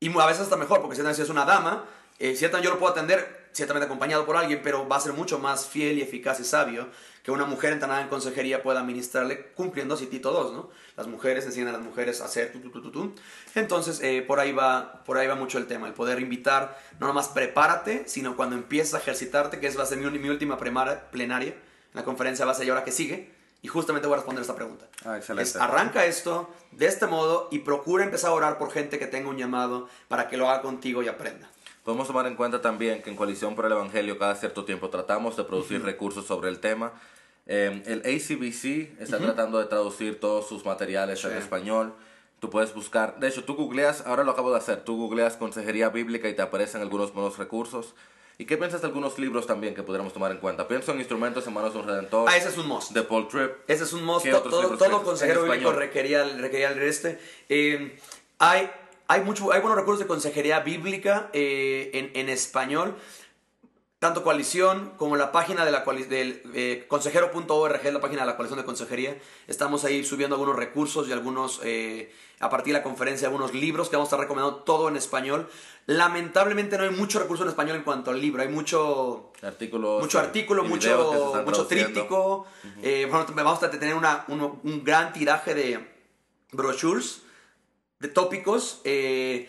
Y 0.00 0.18
a 0.18 0.26
veces 0.26 0.44
está 0.44 0.56
mejor, 0.56 0.80
porque 0.80 0.96
si 0.96 1.02
es 1.22 1.28
una 1.28 1.44
dama, 1.44 1.84
eh, 2.18 2.36
ciertamente 2.36 2.68
yo 2.68 2.72
lo 2.72 2.80
puedo 2.80 2.92
atender, 2.92 3.50
ciertamente 3.52 3.84
acompañado 3.84 4.24
por 4.24 4.38
alguien, 4.38 4.62
pero 4.64 4.88
va 4.88 4.96
a 4.96 5.00
ser 5.00 5.12
mucho 5.12 5.38
más 5.38 5.66
fiel 5.66 5.98
y 5.98 6.00
eficaz 6.00 6.40
y 6.40 6.44
sabio 6.44 6.88
que 7.24 7.30
una 7.32 7.46
mujer 7.46 7.72
entrenada 7.72 8.02
en 8.02 8.08
consejería 8.08 8.62
pueda 8.62 8.80
administrarle 8.80 9.46
cumpliendo 9.54 9.96
citito 9.96 10.30
dos, 10.30 10.52
¿no? 10.52 10.68
Las 10.96 11.06
mujeres 11.06 11.44
enseñan 11.46 11.68
a 11.68 11.72
las 11.72 11.80
mujeres 11.80 12.20
a 12.20 12.26
hacer 12.26 12.52
tu, 12.52 12.60
tu, 12.60 12.70
tu, 12.70 12.82
tu, 12.82 12.90
tu. 12.92 13.14
Entonces, 13.54 14.00
eh, 14.02 14.22
por, 14.22 14.38
ahí 14.40 14.52
va, 14.52 15.02
por 15.04 15.16
ahí 15.16 15.26
va 15.26 15.34
mucho 15.34 15.56
el 15.56 15.66
tema, 15.66 15.86
el 15.88 15.94
poder 15.94 16.20
invitar, 16.20 16.78
no 17.00 17.06
nomás 17.06 17.28
prepárate, 17.28 18.04
sino 18.06 18.36
cuando 18.36 18.56
empiezas 18.56 18.94
a 18.94 18.98
ejercitarte, 18.98 19.58
que 19.58 19.66
es, 19.66 19.76
va 19.78 19.84
a 19.84 19.86
ser 19.86 19.96
mi, 19.98 20.18
mi 20.18 20.28
última 20.28 20.58
premara- 20.58 21.10
plenaria, 21.10 21.48
en 21.54 21.94
la 21.94 22.04
conferencia 22.04 22.44
va 22.44 22.52
a 22.52 22.54
ser 22.54 22.66
ya 22.66 22.74
ahora 22.74 22.84
que 22.84 22.92
sigue, 22.92 23.32
y 23.62 23.68
justamente 23.68 24.06
voy 24.06 24.14
a 24.14 24.16
responder 24.18 24.42
esta 24.42 24.54
pregunta. 24.54 24.86
Ah, 25.06 25.16
excelente. 25.16 25.48
Es, 25.48 25.56
arranca 25.56 26.04
esto 26.04 26.54
de 26.72 26.84
este 26.84 27.06
modo 27.06 27.48
y 27.50 27.60
procura 27.60 28.04
empezar 28.04 28.30
a 28.30 28.34
orar 28.34 28.58
por 28.58 28.70
gente 28.70 28.98
que 28.98 29.06
tenga 29.06 29.30
un 29.30 29.38
llamado 29.38 29.88
para 30.08 30.28
que 30.28 30.36
lo 30.36 30.50
haga 30.50 30.60
contigo 30.60 31.02
y 31.02 31.08
aprenda. 31.08 31.48
Podemos 31.84 32.06
tomar 32.06 32.26
en 32.26 32.34
cuenta 32.34 32.60
también 32.62 33.02
que 33.02 33.10
en 33.10 33.16
Coalición 33.16 33.54
por 33.54 33.66
el 33.66 33.72
Evangelio 33.72 34.18
cada 34.18 34.34
cierto 34.36 34.64
tiempo 34.64 34.88
tratamos 34.88 35.36
de 35.36 35.44
producir 35.44 35.82
recursos 35.82 36.26
sobre 36.26 36.48
el 36.48 36.58
tema. 36.58 36.92
Eh, 37.46 37.82
el 37.86 37.98
ACBC 38.00 39.00
está 39.02 39.18
tratando 39.18 39.58
de 39.58 39.66
traducir 39.66 40.18
todos 40.18 40.48
sus 40.48 40.64
materiales 40.64 41.20
Sí. 41.20 41.28
español. 41.38 41.92
Tú 42.40 42.48
puedes 42.50 42.74
buscar, 42.74 43.18
de 43.20 43.28
hecho, 43.28 43.44
tú 43.44 43.54
googleas, 43.54 44.06
ahora 44.06 44.24
lo 44.24 44.32
acabo 44.32 44.50
de 44.50 44.58
hacer, 44.58 44.82
tú 44.84 44.96
googleas 44.96 45.36
consejería 45.36 45.90
bíblica 45.90 46.28
y 46.28 46.34
te 46.34 46.42
aparecen 46.42 46.80
algunos 46.80 47.12
buenos 47.12 47.36
recursos. 47.38 47.94
¿Y 48.36 48.46
qué 48.46 48.56
piensas 48.56 48.80
de 48.80 48.86
algunos 48.88 49.18
libros 49.18 49.46
también 49.46 49.74
que 49.74 49.82
pudiéramos 49.82 50.12
tomar 50.12 50.32
en 50.32 50.38
cuenta? 50.38 50.66
Pienso 50.66 50.90
en 50.92 50.98
Instrumentos 50.98 51.46
en 51.46 51.52
manos 51.54 51.72
de 51.74 51.80
un 51.80 51.86
Redentor. 51.86 52.28
Ah, 52.28 52.36
ese 52.36 52.48
es 52.48 52.58
un 52.58 52.66
must. 52.66 52.90
De 52.92 53.02
Paul 53.02 53.28
Tripp. 53.28 53.52
Ese 53.68 53.84
es 53.84 53.92
un 53.92 54.04
must. 54.04 54.24
¿Qué 54.24 54.30
To- 54.32 54.38
otros 54.38 54.50
Todo, 54.52 54.62
todo 54.62 54.78
piensas? 54.78 55.02
consejero 55.02 55.42
bíblico 55.44 55.70
requería, 55.72 56.24
requería 56.24 56.70
leer 56.70 56.88
este. 56.88 57.18
Eh, 57.48 57.96
hay, 58.38 58.68
hay, 59.08 59.20
mucho, 59.22 59.52
hay 59.52 59.60
buenos 59.60 59.78
recursos 59.78 60.00
de 60.00 60.06
consejería 60.06 60.60
bíblica 60.60 61.30
eh, 61.32 61.90
en, 61.94 62.10
en 62.14 62.28
español. 62.28 62.94
Tanto 63.98 64.22
Coalición 64.22 64.92
como 64.98 65.16
la 65.16 65.32
página 65.32 65.64
de 65.64 65.70
la 65.70 65.80
del 65.80 66.42
eh, 66.54 66.84
consejero.org, 66.88 67.84
la 67.90 68.00
página 68.00 68.20
de 68.22 68.26
la 68.26 68.36
coalición 68.36 68.58
de 68.58 68.66
consejería. 68.66 69.16
Estamos 69.46 69.84
ahí 69.84 70.04
subiendo 70.04 70.36
algunos 70.36 70.56
recursos 70.56 71.08
y 71.08 71.12
algunos, 71.12 71.60
eh, 71.64 72.12
a 72.38 72.50
partir 72.50 72.74
de 72.74 72.80
la 72.80 72.82
conferencia, 72.82 73.28
algunos 73.28 73.54
libros 73.54 73.88
que 73.88 73.96
vamos 73.96 74.08
a 74.08 74.10
estar 74.16 74.20
recomendando 74.20 74.56
todo 74.62 74.88
en 74.90 74.96
español. 74.96 75.48
Lamentablemente 75.86 76.76
no 76.76 76.84
hay 76.84 76.90
mucho 76.90 77.18
recurso 77.18 77.44
en 77.44 77.48
español 77.48 77.76
en 77.76 77.82
cuanto 77.82 78.10
al 78.10 78.20
libro, 78.20 78.42
hay 78.42 78.48
mucho, 78.48 79.32
Artículos. 79.42 80.02
mucho 80.02 80.18
artículo, 80.18 80.64
mucho, 80.64 81.32
mucho 81.46 81.66
tríptico. 81.66 82.46
Eh, 82.82 83.06
bueno, 83.10 83.24
vamos 83.34 83.62
a 83.62 83.70
tener 83.70 83.94
una- 83.94 84.26
un, 84.28 84.42
un 84.64 84.84
gran 84.84 85.14
tiraje 85.14 85.54
de 85.54 85.80
brochures, 86.52 87.22
de 88.00 88.08
tópicos, 88.08 88.80
eh, 88.84 89.48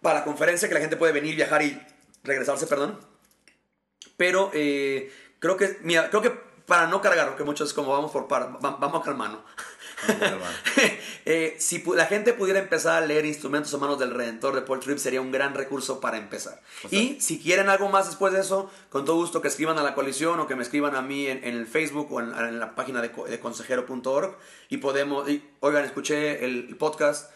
para 0.00 0.20
la 0.20 0.24
conferencia 0.24 0.68
que 0.68 0.74
la 0.74 0.80
gente 0.80 0.96
puede 0.96 1.12
venir, 1.12 1.36
viajar 1.36 1.62
y 1.62 1.80
regresarse, 2.24 2.66
perdón. 2.66 2.98
Pero 4.16 4.50
eh, 4.54 5.12
creo 5.38 5.56
que, 5.56 5.78
mira, 5.82 6.10
creo 6.10 6.22
que 6.22 6.30
para 6.66 6.86
no 6.86 7.00
cargar, 7.00 7.28
porque 7.28 7.44
muchos 7.44 7.72
como 7.74 7.92
vamos 7.92 8.10
por 8.12 8.28
par, 8.28 8.58
va- 8.64 8.76
vamos 8.80 9.06
a 9.06 9.14
mano. 9.14 9.42
Eh, 11.24 11.54
si 11.60 11.80
la 11.94 12.06
gente 12.06 12.32
pudiera 12.32 12.58
empezar 12.58 13.00
a 13.00 13.06
leer 13.06 13.24
Instrumentos 13.24 13.72
en 13.72 13.78
manos 13.78 14.00
del 14.00 14.10
Redentor 14.10 14.56
de 14.56 14.62
Paul 14.62 14.80
Tripp 14.80 14.98
sería 14.98 15.20
un 15.20 15.30
gran 15.30 15.54
recurso 15.54 16.00
para 16.00 16.16
empezar. 16.18 16.60
y 16.90 17.20
si 17.20 17.38
quieren 17.40 17.68
algo 17.68 17.88
más 17.88 18.06
después 18.06 18.32
de 18.32 18.40
eso, 18.40 18.68
con 18.90 19.04
todo 19.04 19.14
gusto 19.16 19.40
que 19.40 19.46
escriban 19.46 19.78
a 19.78 19.84
la 19.84 19.94
coalición 19.94 20.40
o 20.40 20.48
que 20.48 20.56
me 20.56 20.64
escriban 20.64 20.96
a 20.96 21.02
mí 21.02 21.28
en, 21.28 21.44
en 21.44 21.54
el 21.56 21.68
Facebook 21.68 22.12
o 22.12 22.18
en, 22.20 22.34
en 22.34 22.58
la 22.58 22.74
página 22.74 23.00
de, 23.00 23.12
co- 23.12 23.26
de 23.26 23.38
consejero.org 23.38 24.36
y 24.68 24.78
podemos, 24.78 25.28
y, 25.28 25.48
oigan, 25.60 25.84
escuché 25.84 26.44
el, 26.44 26.66
el 26.70 26.76
podcast, 26.76 27.30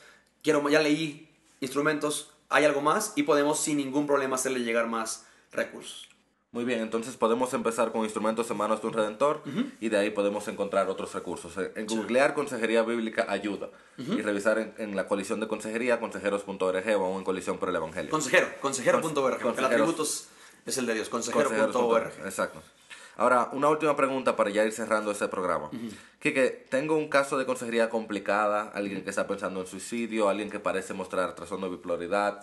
quiero, 0.46 0.68
ya 0.68 0.80
leí 0.80 1.28
Instrumentos, 1.60 2.30
hay 2.48 2.64
algo 2.64 2.80
más 2.82 3.12
y 3.16 3.22
podemos 3.24 3.58
sin 3.58 3.78
ningún 3.78 4.06
problema 4.06 4.36
hacerle 4.36 4.60
llegar 4.60 4.86
más 4.86 5.26
recursos. 5.52 6.06
Muy 6.52 6.64
bien, 6.64 6.80
entonces 6.80 7.16
podemos 7.16 7.52
empezar 7.54 7.92
con 7.92 8.04
instrumentos 8.04 8.50
en 8.50 8.56
manos 8.56 8.80
de 8.80 8.86
un 8.86 8.92
redentor 8.92 9.42
y 9.80 9.88
de 9.88 9.98
ahí 9.98 10.10
podemos 10.10 10.46
encontrar 10.48 10.88
otros 10.88 11.12
recursos. 11.12 11.52
En- 11.74 11.86
googlear 11.86 12.34
consejería 12.34 12.82
bíblica 12.82 13.26
ayuda 13.28 13.68
y 13.98 14.22
revisar 14.22 14.58
en, 14.58 14.74
en 14.78 14.96
la 14.96 15.06
coalición 15.08 15.40
de 15.40 15.48
consejería, 15.48 15.98
consejeros.org 16.00 16.96
o 17.00 17.18
en 17.18 17.24
coalición 17.24 17.58
por 17.58 17.68
el 17.68 17.76
evangelio. 17.76 18.10
Consejero, 18.10 18.48
consejero.org, 18.60 19.12
porque 19.14 19.34
el 19.36 19.42
Consejeros. 19.42 19.72
atributo 19.90 20.02
es 20.66 20.78
el 20.78 20.86
de 20.86 20.94
Dios, 20.94 21.08
consejero.org. 21.08 22.12
Exacto. 22.24 22.62
Ahora, 23.16 23.48
una 23.52 23.68
última 23.68 23.96
pregunta 23.96 24.36
para 24.36 24.50
ya 24.50 24.64
ir 24.64 24.72
cerrando 24.72 25.10
este 25.10 25.26
programa. 25.28 25.70
Quique, 26.20 26.66
tengo 26.68 26.96
un 26.96 27.08
caso 27.08 27.38
de 27.38 27.46
consejería 27.46 27.88
complicada, 27.88 28.70
alguien 28.74 29.02
que 29.04 29.10
está 29.10 29.26
pensando 29.26 29.60
en 29.60 29.66
suicidio, 29.66 30.28
alguien 30.28 30.50
que 30.50 30.60
parece 30.60 30.92
mostrar 30.92 31.34
trastorno 31.34 31.66
de 31.66 31.76
bipolaridad, 31.76 32.40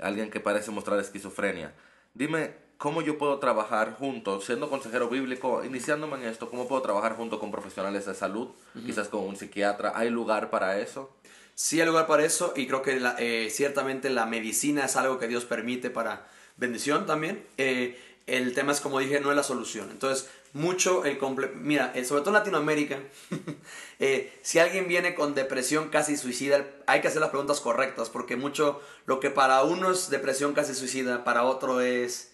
alguien 0.00 0.30
que 0.30 0.38
parece 0.40 0.70
mostrar 0.70 0.98
esquizofrenia. 1.00 1.72
Dime, 2.14 2.54
¿cómo 2.78 3.02
yo 3.02 3.18
puedo 3.18 3.38
trabajar 3.38 3.96
junto, 3.98 4.40
siendo 4.40 4.68
consejero 4.70 5.08
bíblico, 5.08 5.64
iniciándome 5.64 6.16
en 6.18 6.24
esto, 6.24 6.48
cómo 6.50 6.68
puedo 6.68 6.82
trabajar 6.82 7.16
junto 7.16 7.40
con 7.40 7.50
profesionales 7.50 8.06
de 8.06 8.14
salud, 8.14 8.48
quizás 8.86 9.08
con 9.08 9.24
un 9.24 9.34
psiquiatra? 9.36 9.92
¿Hay 9.96 10.10
lugar 10.10 10.50
para 10.50 10.78
eso? 10.78 11.10
Sí 11.54 11.80
hay 11.80 11.86
lugar 11.86 12.06
para 12.06 12.24
eso 12.24 12.54
y 12.56 12.66
creo 12.66 12.80
que 12.82 12.98
la- 13.00 13.16
eh, 13.18 13.48
ciertamente 13.50 14.08
la 14.08 14.24
medicina 14.26 14.84
es 14.86 14.96
algo 14.96 15.18
que 15.18 15.28
Dios 15.28 15.44
permite 15.44 15.90
para 15.90 16.26
bendición 16.56 17.06
también. 17.06 17.44
Eh, 17.58 17.98
el 18.26 18.54
tema 18.54 18.72
es, 18.72 18.80
como 18.80 18.98
dije, 18.98 19.20
no 19.20 19.30
es 19.30 19.36
la 19.36 19.42
solución. 19.42 19.90
Entonces, 19.90 20.28
mucho 20.52 21.04
el 21.04 21.18
comple- 21.18 21.52
Mira, 21.54 21.92
eh, 21.94 22.04
sobre 22.04 22.20
todo 22.22 22.30
en 22.30 22.34
Latinoamérica, 22.40 22.98
eh, 23.98 24.38
si 24.42 24.58
alguien 24.58 24.88
viene 24.88 25.14
con 25.14 25.34
depresión 25.34 25.88
casi 25.88 26.16
suicida, 26.16 26.64
hay 26.86 27.00
que 27.00 27.08
hacer 27.08 27.20
las 27.20 27.30
preguntas 27.30 27.60
correctas 27.60 28.10
porque 28.10 28.36
mucho 28.36 28.80
lo 29.06 29.20
que 29.20 29.30
para 29.30 29.62
uno 29.62 29.90
es 29.90 30.10
depresión 30.10 30.52
casi 30.54 30.74
suicida, 30.74 31.24
para 31.24 31.44
otro 31.44 31.80
es 31.80 32.32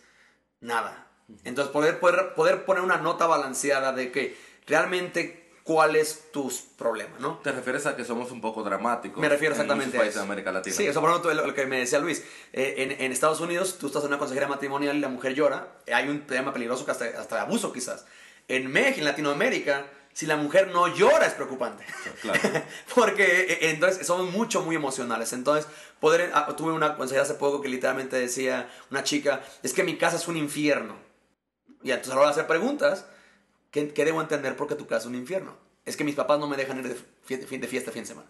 nada. 0.61 1.07
Entonces, 1.45 1.73
poder, 1.73 2.01
poder, 2.01 2.35
poder 2.35 2.65
poner 2.65 2.83
una 2.83 2.97
nota 2.99 3.27
balanceada 3.27 3.93
de 3.93 4.11
que 4.11 4.37
realmente 4.67 5.48
cuál 5.69 5.97
es 5.97 6.33
tu 6.33 6.51
problema, 6.79 7.17
¿no? 7.19 7.41
¿Te 7.45 7.53
refieres 7.53 7.85
a 7.85 7.95
que 7.95 8.03
somos 8.03 8.31
un 8.33 8.41
poco 8.41 8.63
dramáticos? 8.63 9.21
Me 9.21 9.29
refiero 9.29 9.55
en 9.55 9.61
exactamente 9.61 9.89
muchos 9.89 9.99
a 9.99 10.01
países 10.01 10.15
eso. 10.15 10.21
de 10.21 10.33
América 10.33 10.51
Latina. 10.51 10.75
Sí, 10.75 10.87
eso 10.87 10.99
por 11.03 11.11
ejemplo 11.11 11.35
lo, 11.35 11.55
que 11.55 11.67
me 11.67 11.79
decía 11.81 11.99
Luis. 11.99 12.25
Eh, 12.55 12.77
en, 12.79 12.93
en 12.93 13.13
Estados 13.13 13.41
Unidos 13.41 13.77
tú 13.79 13.89
estás 13.89 14.03
en 14.05 14.09
una 14.09 14.17
consejería 14.19 14.49
matrimonial 14.49 14.97
y 14.97 15.01
la 15.01 15.11
mujer 15.11 15.35
llora. 15.35 15.69
eh, 15.85 15.93
Hay 15.93 16.09
un 16.09 16.27
tema 16.27 16.55
peligroso 16.55 16.87
que 16.87 16.93
hasta, 16.93 17.05
hasta 17.21 17.35
de 17.37 17.41
abuso 17.43 17.71
quizás. 17.71 18.07
En 18.49 18.73
México, 18.73 19.01
en 19.01 19.05
Latinoamérica, 19.05 19.85
si 20.15 20.25
la 20.25 20.37
mujer 20.37 20.69
no 20.69 20.89
llora 20.89 21.27
es 21.27 21.35
preocupante. 21.35 21.85
Claro. 22.23 22.41
Porque 22.95 23.25
eh, 23.27 23.59
entonces 23.69 24.07
somos 24.07 24.33
mucho, 24.33 24.63
muy 24.63 24.75
emocionales. 24.75 25.35
Entonces, 25.35 25.71
poder, 26.01 26.31
ah, 26.33 26.55
tuve 26.57 26.73
una 26.73 26.97
consejera 26.97 27.25
hace 27.25 27.35
poco 27.35 27.61
que 27.61 27.69
literalmente 27.69 28.17
decía, 28.17 28.71
una 28.91 29.05
chica, 29.05 29.43
es 29.63 29.75
que 29.75 29.85
mi 29.85 29.99
casa 29.99 30.17
es 30.17 30.29
un 30.29 30.39
infierno. 30.39 30.97
Y 31.83 31.91
entonces 31.91 32.13
a 32.13 32.15
la 32.15 32.23
hora 32.23 32.31
de 32.31 32.33
hacer 32.33 32.47
preguntas, 32.47 33.05
¿qué, 33.87 33.93
qué 33.95 34.05
debo 34.05 34.21
entender 34.21 34.57
porque 34.57 34.75
tu 34.75 34.87
casa 34.87 35.01
es 35.03 35.07
un 35.07 35.15
infierno? 35.15 35.55
Es 35.85 35.97
que 35.97 36.05
mis 36.05 36.15
papás 36.15 36.39
no 36.39 36.47
me 36.47 36.57
dejan 36.57 36.79
ir 36.79 36.89
de, 36.89 36.97
fie- 37.27 37.47
fin 37.47 37.61
de 37.61 37.67
fiesta 37.69 37.91
fin 37.93 38.03
de 38.03 38.09
semana. 38.09 38.29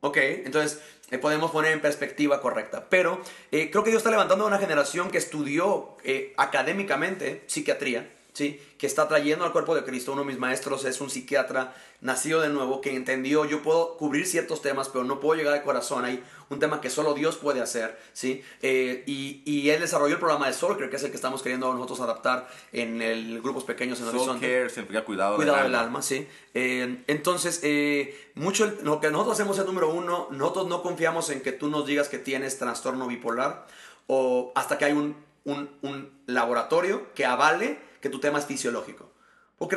Ok, 0.00 0.18
entonces 0.18 0.80
eh, 1.10 1.18
podemos 1.18 1.50
poner 1.50 1.72
en 1.72 1.80
perspectiva 1.80 2.40
correcta. 2.40 2.88
Pero 2.90 3.20
eh, 3.50 3.70
creo 3.70 3.82
que 3.82 3.90
Dios 3.90 4.00
está 4.00 4.10
levantando 4.10 4.44
a 4.44 4.48
una 4.48 4.58
generación 4.58 5.10
que 5.10 5.18
estudió 5.18 5.96
eh, 6.04 6.34
académicamente 6.36 7.42
psiquiatría, 7.46 8.10
¿sí? 8.34 8.60
que 8.76 8.86
está 8.86 9.08
trayendo 9.08 9.44
al 9.46 9.52
cuerpo 9.52 9.74
de 9.74 9.82
Cristo. 9.84 10.12
Uno 10.12 10.20
de 10.22 10.26
mis 10.26 10.38
maestros 10.38 10.84
es 10.84 11.00
un 11.00 11.08
psiquiatra 11.08 11.74
nacido 12.02 12.42
de 12.42 12.50
nuevo 12.50 12.82
que 12.82 12.94
entendió, 12.94 13.46
yo 13.46 13.62
puedo 13.62 13.96
cubrir 13.96 14.26
ciertos 14.26 14.60
temas, 14.60 14.90
pero 14.90 15.04
no 15.04 15.20
puedo 15.20 15.38
llegar 15.38 15.54
al 15.54 15.62
corazón. 15.62 16.04
Hay 16.04 16.22
un 16.50 16.58
tema 16.58 16.82
que 16.82 16.90
solo 16.90 17.14
Dios 17.14 17.36
puede 17.38 17.62
hacer. 17.62 17.98
¿sí? 18.12 18.42
Eh, 18.60 19.04
y, 19.06 19.40
y 19.46 19.70
él 19.70 19.80
desarrolló 19.80 20.14
el 20.14 20.18
programa 20.20 20.46
de 20.48 20.52
Soul, 20.52 20.76
que 20.76 20.94
es 20.94 21.02
el 21.02 21.10
que 21.10 21.16
estamos 21.16 21.42
queriendo 21.42 21.72
nosotros 21.72 22.00
adaptar 22.00 22.46
en 22.72 23.00
el 23.00 23.40
grupos 23.40 23.64
pequeños 23.64 23.98
en 24.00 24.06
Soul 24.06 24.18
Horizonte. 24.18 24.46
care 24.46 24.68
significa 24.68 25.04
cuidado, 25.04 25.36
Cuidado 25.36 25.56
del 25.58 25.66
del 25.66 25.74
alma. 25.76 25.86
alma, 25.86 26.02
sí. 26.02 26.26
Eh, 26.52 27.02
entonces, 27.06 27.60
eh, 27.62 28.30
mucho 28.34 28.64
el- 28.66 28.78
lo 28.82 29.00
que 29.00 29.10
nosotros 29.10 29.34
hacemos 29.34 29.58
es 29.58 29.64
número 29.64 29.88
uno, 29.90 30.28
nosotros 30.32 30.66
no 30.66 30.82
confiamos 30.82 31.30
en 31.30 31.40
que 31.40 31.52
tú 31.52 31.68
nos 31.70 31.86
digas 31.86 32.08
que 32.10 32.18
tienes 32.18 32.58
trastorno 32.58 33.06
bipolar 33.06 33.66
o 34.08 34.52
hasta 34.54 34.76
que 34.76 34.84
hay 34.84 34.92
un, 34.92 35.16
un- 35.44 36.22
laboratorio 36.26 37.12
que 37.14 37.26
avale 37.26 37.78
que 38.00 38.08
tu 38.08 38.18
tema 38.20 38.38
es 38.38 38.46
fisiológico. 38.46 39.12
Porque 39.58 39.76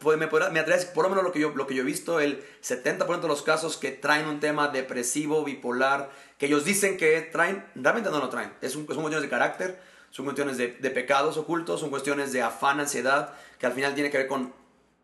pues 0.00 0.18
me, 0.18 0.26
me 0.26 0.60
atreves, 0.60 0.84
por 0.86 1.04
lo 1.04 1.10
menos 1.10 1.24
lo 1.24 1.32
que, 1.32 1.38
yo, 1.38 1.50
lo 1.54 1.66
que 1.66 1.74
yo 1.74 1.82
he 1.82 1.86
visto, 1.86 2.18
el 2.18 2.42
70% 2.62 3.20
de 3.20 3.28
los 3.28 3.42
casos 3.42 3.76
que 3.76 3.92
traen 3.92 4.26
un 4.26 4.40
tema 4.40 4.68
depresivo, 4.68 5.44
bipolar, 5.44 6.10
que 6.38 6.46
ellos 6.46 6.64
dicen 6.64 6.96
que 6.96 7.20
traen, 7.22 7.64
realmente 7.74 8.10
no 8.10 8.18
lo 8.18 8.28
traen. 8.28 8.52
Es 8.60 8.74
un- 8.74 8.86
son 8.86 8.96
cuestiones 8.96 9.22
de 9.22 9.28
carácter, 9.28 9.80
son 10.10 10.24
cuestiones 10.24 10.56
de, 10.58 10.68
pecados 10.90 11.36
ocultos, 11.36 11.80
son 11.80 11.90
cuestiones 11.90 12.32
de 12.32 12.42
afán, 12.42 12.80
ansiedad, 12.80 13.34
que 13.58 13.66
al 13.66 13.72
final 13.72 13.94
tiene 13.94 14.10
que 14.10 14.18
ver 14.18 14.26
con 14.26 14.52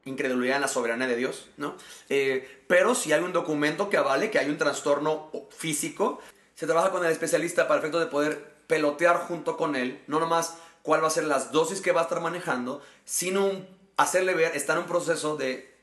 incredulidad 0.05 0.57
en 0.57 0.63
la 0.63 0.69
soberanía 0.69 1.07
de 1.07 1.17
Dios, 1.17 1.49
¿no? 1.59 1.77
Eh, 2.09 2.65
pero 2.67 2.95
si 2.95 3.13
hay 3.13 3.23
un 3.23 3.33
documento 3.33 3.89
que 3.89 3.99
avale 3.99 4.31
que 4.31 4.39
hay 4.41 4.49
un 4.51 4.59
trastorno 4.59 5.31
físico, 5.57 6.21
se 6.55 6.67
trabaja 6.67 6.91
con 6.91 7.05
el 7.05 7.13
especialista 7.13 7.69
para 7.69 7.79
efecto 7.79 8.01
de 8.01 8.07
poder 8.07 8.52
pelotear 8.73 9.19
junto 9.19 9.59
con 9.59 9.77
él, 9.77 10.03
no 10.07 10.19
nomás 10.19 10.57
cuál 10.81 11.03
va 11.03 11.09
a 11.09 11.11
ser 11.11 11.25
las 11.25 11.53
dosis 11.53 11.83
que 11.83 11.93
va 11.93 12.01
a 12.01 12.05
estar 12.05 12.23
manejando, 12.23 12.81
sino 13.05 13.51
hacerle 13.99 14.33
ver, 14.33 14.57
está 14.57 14.73
en 14.73 14.79
un 14.79 14.87
proceso 14.87 15.37
de 15.37 15.77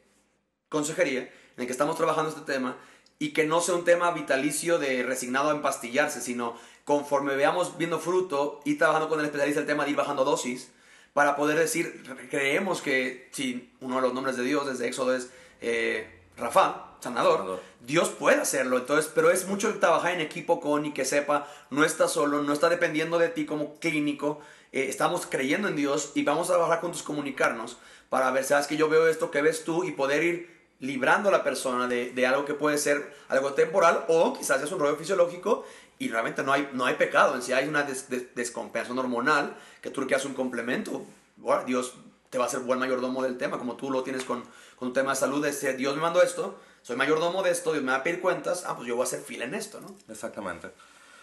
consejería 0.70 1.22
en 1.22 1.32
el 1.58 1.68
que 1.68 1.72
estamos 1.72 1.98
trabajando 1.98 2.32
este 2.32 2.52
tema 2.52 2.78
y 3.20 3.32
que 3.32 3.46
no 3.46 3.62
sea 3.62 3.76
un 3.76 3.84
tema 3.86 4.10
vitalicio 4.10 4.80
de 4.80 5.04
resignado 5.04 5.52
a 5.52 5.54
empastillarse, 5.54 6.20
sino 6.20 6.56
conforme 6.84 7.36
veamos 7.36 7.78
viendo 7.78 8.00
fruto 8.00 8.60
y 8.66 8.74
trabajando 8.80 9.08
con 9.08 9.20
el 9.20 9.28
especialista 9.28 9.62
el 9.62 9.68
tema 9.68 9.86
de 9.86 9.92
ir 9.92 9.96
bajando 9.96 10.26
dosis 10.26 10.72
para 11.14 11.36
poder 11.36 11.60
decir, 11.60 12.04
creemos 12.32 12.82
que 12.82 13.30
si 13.32 13.72
uno 13.82 13.98
de 13.98 14.02
los 14.02 14.16
nombres 14.16 14.36
de 14.36 14.42
Dios 14.42 14.66
desde 14.66 14.88
Éxodo 14.88 15.16
es 15.16 15.30
eh, 15.62 16.10
Rafa, 16.38 16.89
sanador, 17.00 17.38
Sanador. 17.38 17.60
Dios 17.86 18.10
puede 18.10 18.38
hacerlo, 18.42 18.78
entonces, 18.78 19.12
pero 19.14 19.32
es 19.32 19.48
mucho 19.48 19.70
el 19.70 19.80
trabajar 19.80 20.14
en 20.14 20.22
equipo 20.22 20.60
con 20.60 20.86
y 20.86 20.94
que 20.94 21.06
sepa, 21.06 21.48
no 21.70 21.84
está 21.86 22.08
solo, 22.08 22.42
no 22.44 22.54
está 22.54 22.70
dependiendo 22.70 23.18
de 23.20 23.30
ti 23.30 23.46
como 23.46 23.76
clínico, 23.80 24.40
eh, 24.72 24.88
estamos 24.90 25.26
creyendo 25.26 25.68
en 25.68 25.76
Dios 25.76 26.12
y 26.16 26.24
vamos 26.24 26.50
a 26.50 26.54
trabajar 26.54 26.82
juntos, 26.82 27.02
comunicarnos 27.04 27.78
para 28.10 28.32
ver, 28.32 28.44
sabes 28.44 28.68
que 28.68 28.78
yo 28.78 28.90
veo 28.90 29.08
esto, 29.08 29.32
que 29.32 29.42
ves 29.42 29.64
tú 29.64 29.84
y 29.84 29.92
poder 29.92 30.24
ir 30.24 30.60
librando 30.80 31.30
a 31.30 31.32
la 31.32 31.44
persona 31.44 31.88
de, 31.88 32.12
de 32.12 32.26
algo 32.28 32.46
que 32.46 32.54
puede 32.54 32.78
ser 32.78 33.14
algo 33.28 33.54
temporal 33.54 34.06
o 34.08 34.34
quizás 34.38 34.62
es 34.62 34.72
un 34.72 34.80
rollo 34.80 34.96
fisiológico 34.96 35.66
y 36.00 36.08
realmente 36.10 36.42
no 36.44 36.54
hay, 36.54 36.70
no 36.74 36.86
hay 36.86 36.96
pecado. 36.96 37.36
En 37.36 37.42
si 37.42 37.52
hay 37.54 37.68
una 37.68 37.84
des- 37.84 38.10
des- 38.10 38.34
descompensación 38.34 38.98
hormonal 38.98 39.56
que 39.82 39.90
tú 39.90 40.02
quieras 40.08 40.26
un 40.26 40.34
complemento, 40.34 41.04
bueno, 41.38 41.64
Dios 41.66 41.94
te 42.30 42.38
va 42.38 42.46
a 42.46 42.50
ser 42.50 42.62
buen 42.62 42.80
mayordomo 42.80 43.22
del 43.24 43.38
tema, 43.38 43.58
como 43.58 43.76
tú 43.76 43.90
lo 43.92 44.04
tienes 44.04 44.24
con, 44.24 44.44
con 44.78 44.90
un 44.90 44.94
tema 44.94 45.12
de 45.12 45.18
salud, 45.18 45.44
es, 45.46 45.62
eh, 45.64 45.74
Dios 45.74 45.96
me 45.96 46.02
mandó 46.02 46.22
esto, 46.22 46.58
soy 46.82 46.96
mayordomo 46.96 47.44
de 47.44 47.52
esto, 47.52 47.72
Dios 47.72 47.84
me 47.84 47.92
va 47.92 47.98
a 48.00 48.04
pedir 48.04 48.22
cuentas, 48.22 48.64
ah, 48.66 48.76
pues 48.76 48.88
yo 48.88 48.96
voy 48.96 49.04
a 49.04 49.08
hacer 49.08 49.22
fila 49.22 49.46
en 49.46 49.54
esto, 49.56 49.80
¿no? 49.82 49.96
Exactamente. 50.12 50.70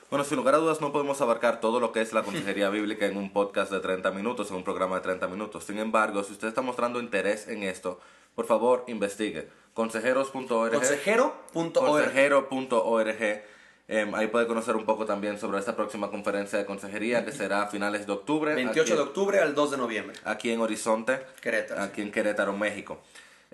Bueno, 0.09 0.25
sin 0.25 0.37
lugar 0.37 0.55
a 0.55 0.59
dudas 0.59 0.81
no 0.81 0.93
podemos 0.93 1.21
abarcar 1.21 1.61
todo 1.61 1.81
lo 1.81 1.91
que 1.91 2.01
es 2.01 2.13
la 2.13 2.23
consejería 2.23 2.69
bíblica 2.71 3.07
en 3.07 3.17
un 3.17 3.33
podcast 3.33 3.73
de 3.73 3.81
30 3.81 4.11
minutos, 4.13 4.51
en 4.51 4.57
un 4.57 4.65
programa 4.65 4.97
de 4.97 5.03
30 5.03 5.27
minutos. 5.27 5.65
Sin 5.65 5.79
embargo, 5.79 6.23
si 6.23 6.33
usted 6.33 6.47
está 6.49 6.63
mostrando 6.63 7.01
interés 7.01 7.49
en 7.49 7.65
esto, 7.65 7.99
por 8.37 8.47
favor, 8.47 8.85
investigue. 8.87 9.49
Consejeros.org. 9.75 10.73
Consejero.org. 10.73 11.73
Consejero.org. 11.75 13.43
Em, 13.89 14.15
ahí 14.17 14.27
puede 14.27 14.47
conocer 14.49 14.75
un 14.75 14.85
poco 14.85 15.07
también 15.07 15.39
sobre 15.39 15.59
esta 15.61 15.77
próxima 15.77 16.11
conferencia 16.11 16.59
de 16.59 16.67
consejería 16.67 17.25
que 17.25 17.31
será 17.33 17.63
a 17.63 17.67
finales 17.69 18.07
de 18.07 18.13
octubre. 18.13 18.55
28 18.55 18.81
aquí- 18.83 18.93
de 18.97 19.01
octubre 19.01 19.39
al 19.41 19.55
2 19.55 19.71
de 19.73 19.77
noviembre. 19.77 20.17
Aquí 20.25 20.51
en 20.51 20.61
Horizonte. 20.61 21.21
Querétaro, 21.41 21.83
Aquí 21.83 22.03
en 22.03 22.11
Querétaro, 22.11 22.53
México. 22.53 22.99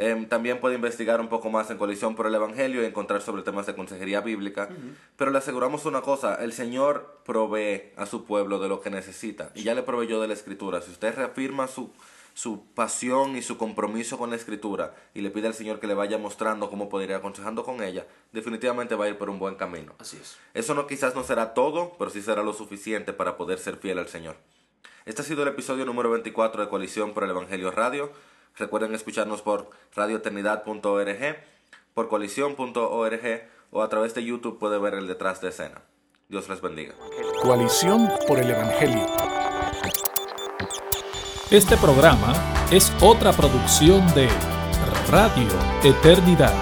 Em, 0.02 0.26
también 0.26 0.58
puede 0.58 0.74
investigar 0.74 1.20
un 1.20 1.28
poco 1.28 1.48
más 1.48 1.70
en 1.70 1.78
Colisión 1.78 2.16
por 2.16 2.26
el 2.26 2.34
Evangelio 2.34 2.82
y 2.82 2.86
encontrar 2.86 3.22
sobre 3.22 3.42
temas 3.42 3.66
de 3.66 3.76
consejería 3.76 4.20
bíblica. 4.20 4.68
Pero 5.16 5.30
le 5.30 5.38
aseguramos 5.38 5.86
una 5.86 6.00
cosa, 6.00 6.34
el 6.42 6.52
Señor 6.52 7.20
provee 7.24 7.92
a 7.96 8.06
su 8.06 8.24
pueblo 8.24 8.58
de 8.58 8.68
lo 8.68 8.80
que 8.80 8.90
necesita. 8.90 9.52
Y 9.54 9.62
ya 9.62 9.76
le 9.76 9.84
proveyó 9.84 10.20
de 10.20 10.26
la 10.26 10.34
Escritura. 10.34 10.82
Si 10.82 10.90
usted 10.90 11.14
reafirma 11.14 11.68
su, 11.68 11.92
su 12.34 12.64
pasión 12.74 13.36
y 13.36 13.42
su 13.42 13.56
compromiso 13.56 14.18
con 14.18 14.30
la 14.30 14.34
Escritura 14.36 14.92
y 15.14 15.20
le 15.20 15.30
pide 15.30 15.46
al 15.46 15.54
Señor 15.54 15.78
que 15.78 15.86
le 15.86 15.94
vaya 15.94 16.18
mostrando 16.18 16.68
cómo 16.68 16.88
poder 16.88 17.10
ir 17.10 17.14
aconsejando 17.14 17.62
con 17.62 17.80
ella, 17.80 18.04
definitivamente 18.32 18.96
va 18.96 19.04
a 19.04 19.08
ir 19.08 19.18
por 19.18 19.30
un 19.30 19.38
buen 19.38 19.54
camino. 19.54 19.94
Así 20.00 20.18
es. 20.20 20.36
Eso 20.52 20.74
no 20.74 20.88
quizás 20.88 21.14
no 21.14 21.22
será 21.22 21.54
todo, 21.54 21.92
pero 21.96 22.10
sí 22.10 22.22
será 22.22 22.42
lo 22.42 22.54
suficiente 22.54 23.12
para 23.12 23.36
poder 23.36 23.60
ser 23.60 23.76
fiel 23.76 24.00
al 24.00 24.08
Señor. 24.08 24.34
Este 25.04 25.22
ha 25.22 25.24
sido 25.24 25.42
el 25.42 25.48
episodio 25.50 25.84
número 25.84 26.10
24 26.10 26.62
de 26.62 26.68
Coalición 26.68 27.14
por 27.14 27.22
el 27.22 27.30
Evangelio 27.30 27.70
Radio. 27.70 28.10
Recuerden 28.56 28.94
escucharnos 28.94 29.42
por 29.42 29.70
radioeternidad.org, 29.94 31.36
por 31.94 32.08
coalición.org 32.08 33.42
o 33.70 33.82
a 33.82 33.88
través 33.88 34.14
de 34.14 34.24
YouTube 34.24 34.58
puede 34.58 34.78
ver 34.78 34.94
el 34.94 35.06
detrás 35.06 35.40
de 35.40 35.48
escena. 35.48 35.82
Dios 36.28 36.48
les 36.48 36.60
bendiga. 36.60 36.94
Coalición 37.42 38.08
por 38.26 38.38
el 38.38 38.50
Evangelio. 38.50 39.06
Este 41.50 41.76
programa 41.76 42.32
es 42.70 42.90
otra 43.02 43.32
producción 43.32 44.06
de 44.14 44.28
Radio 45.10 45.48
Eternidad. 45.82 46.54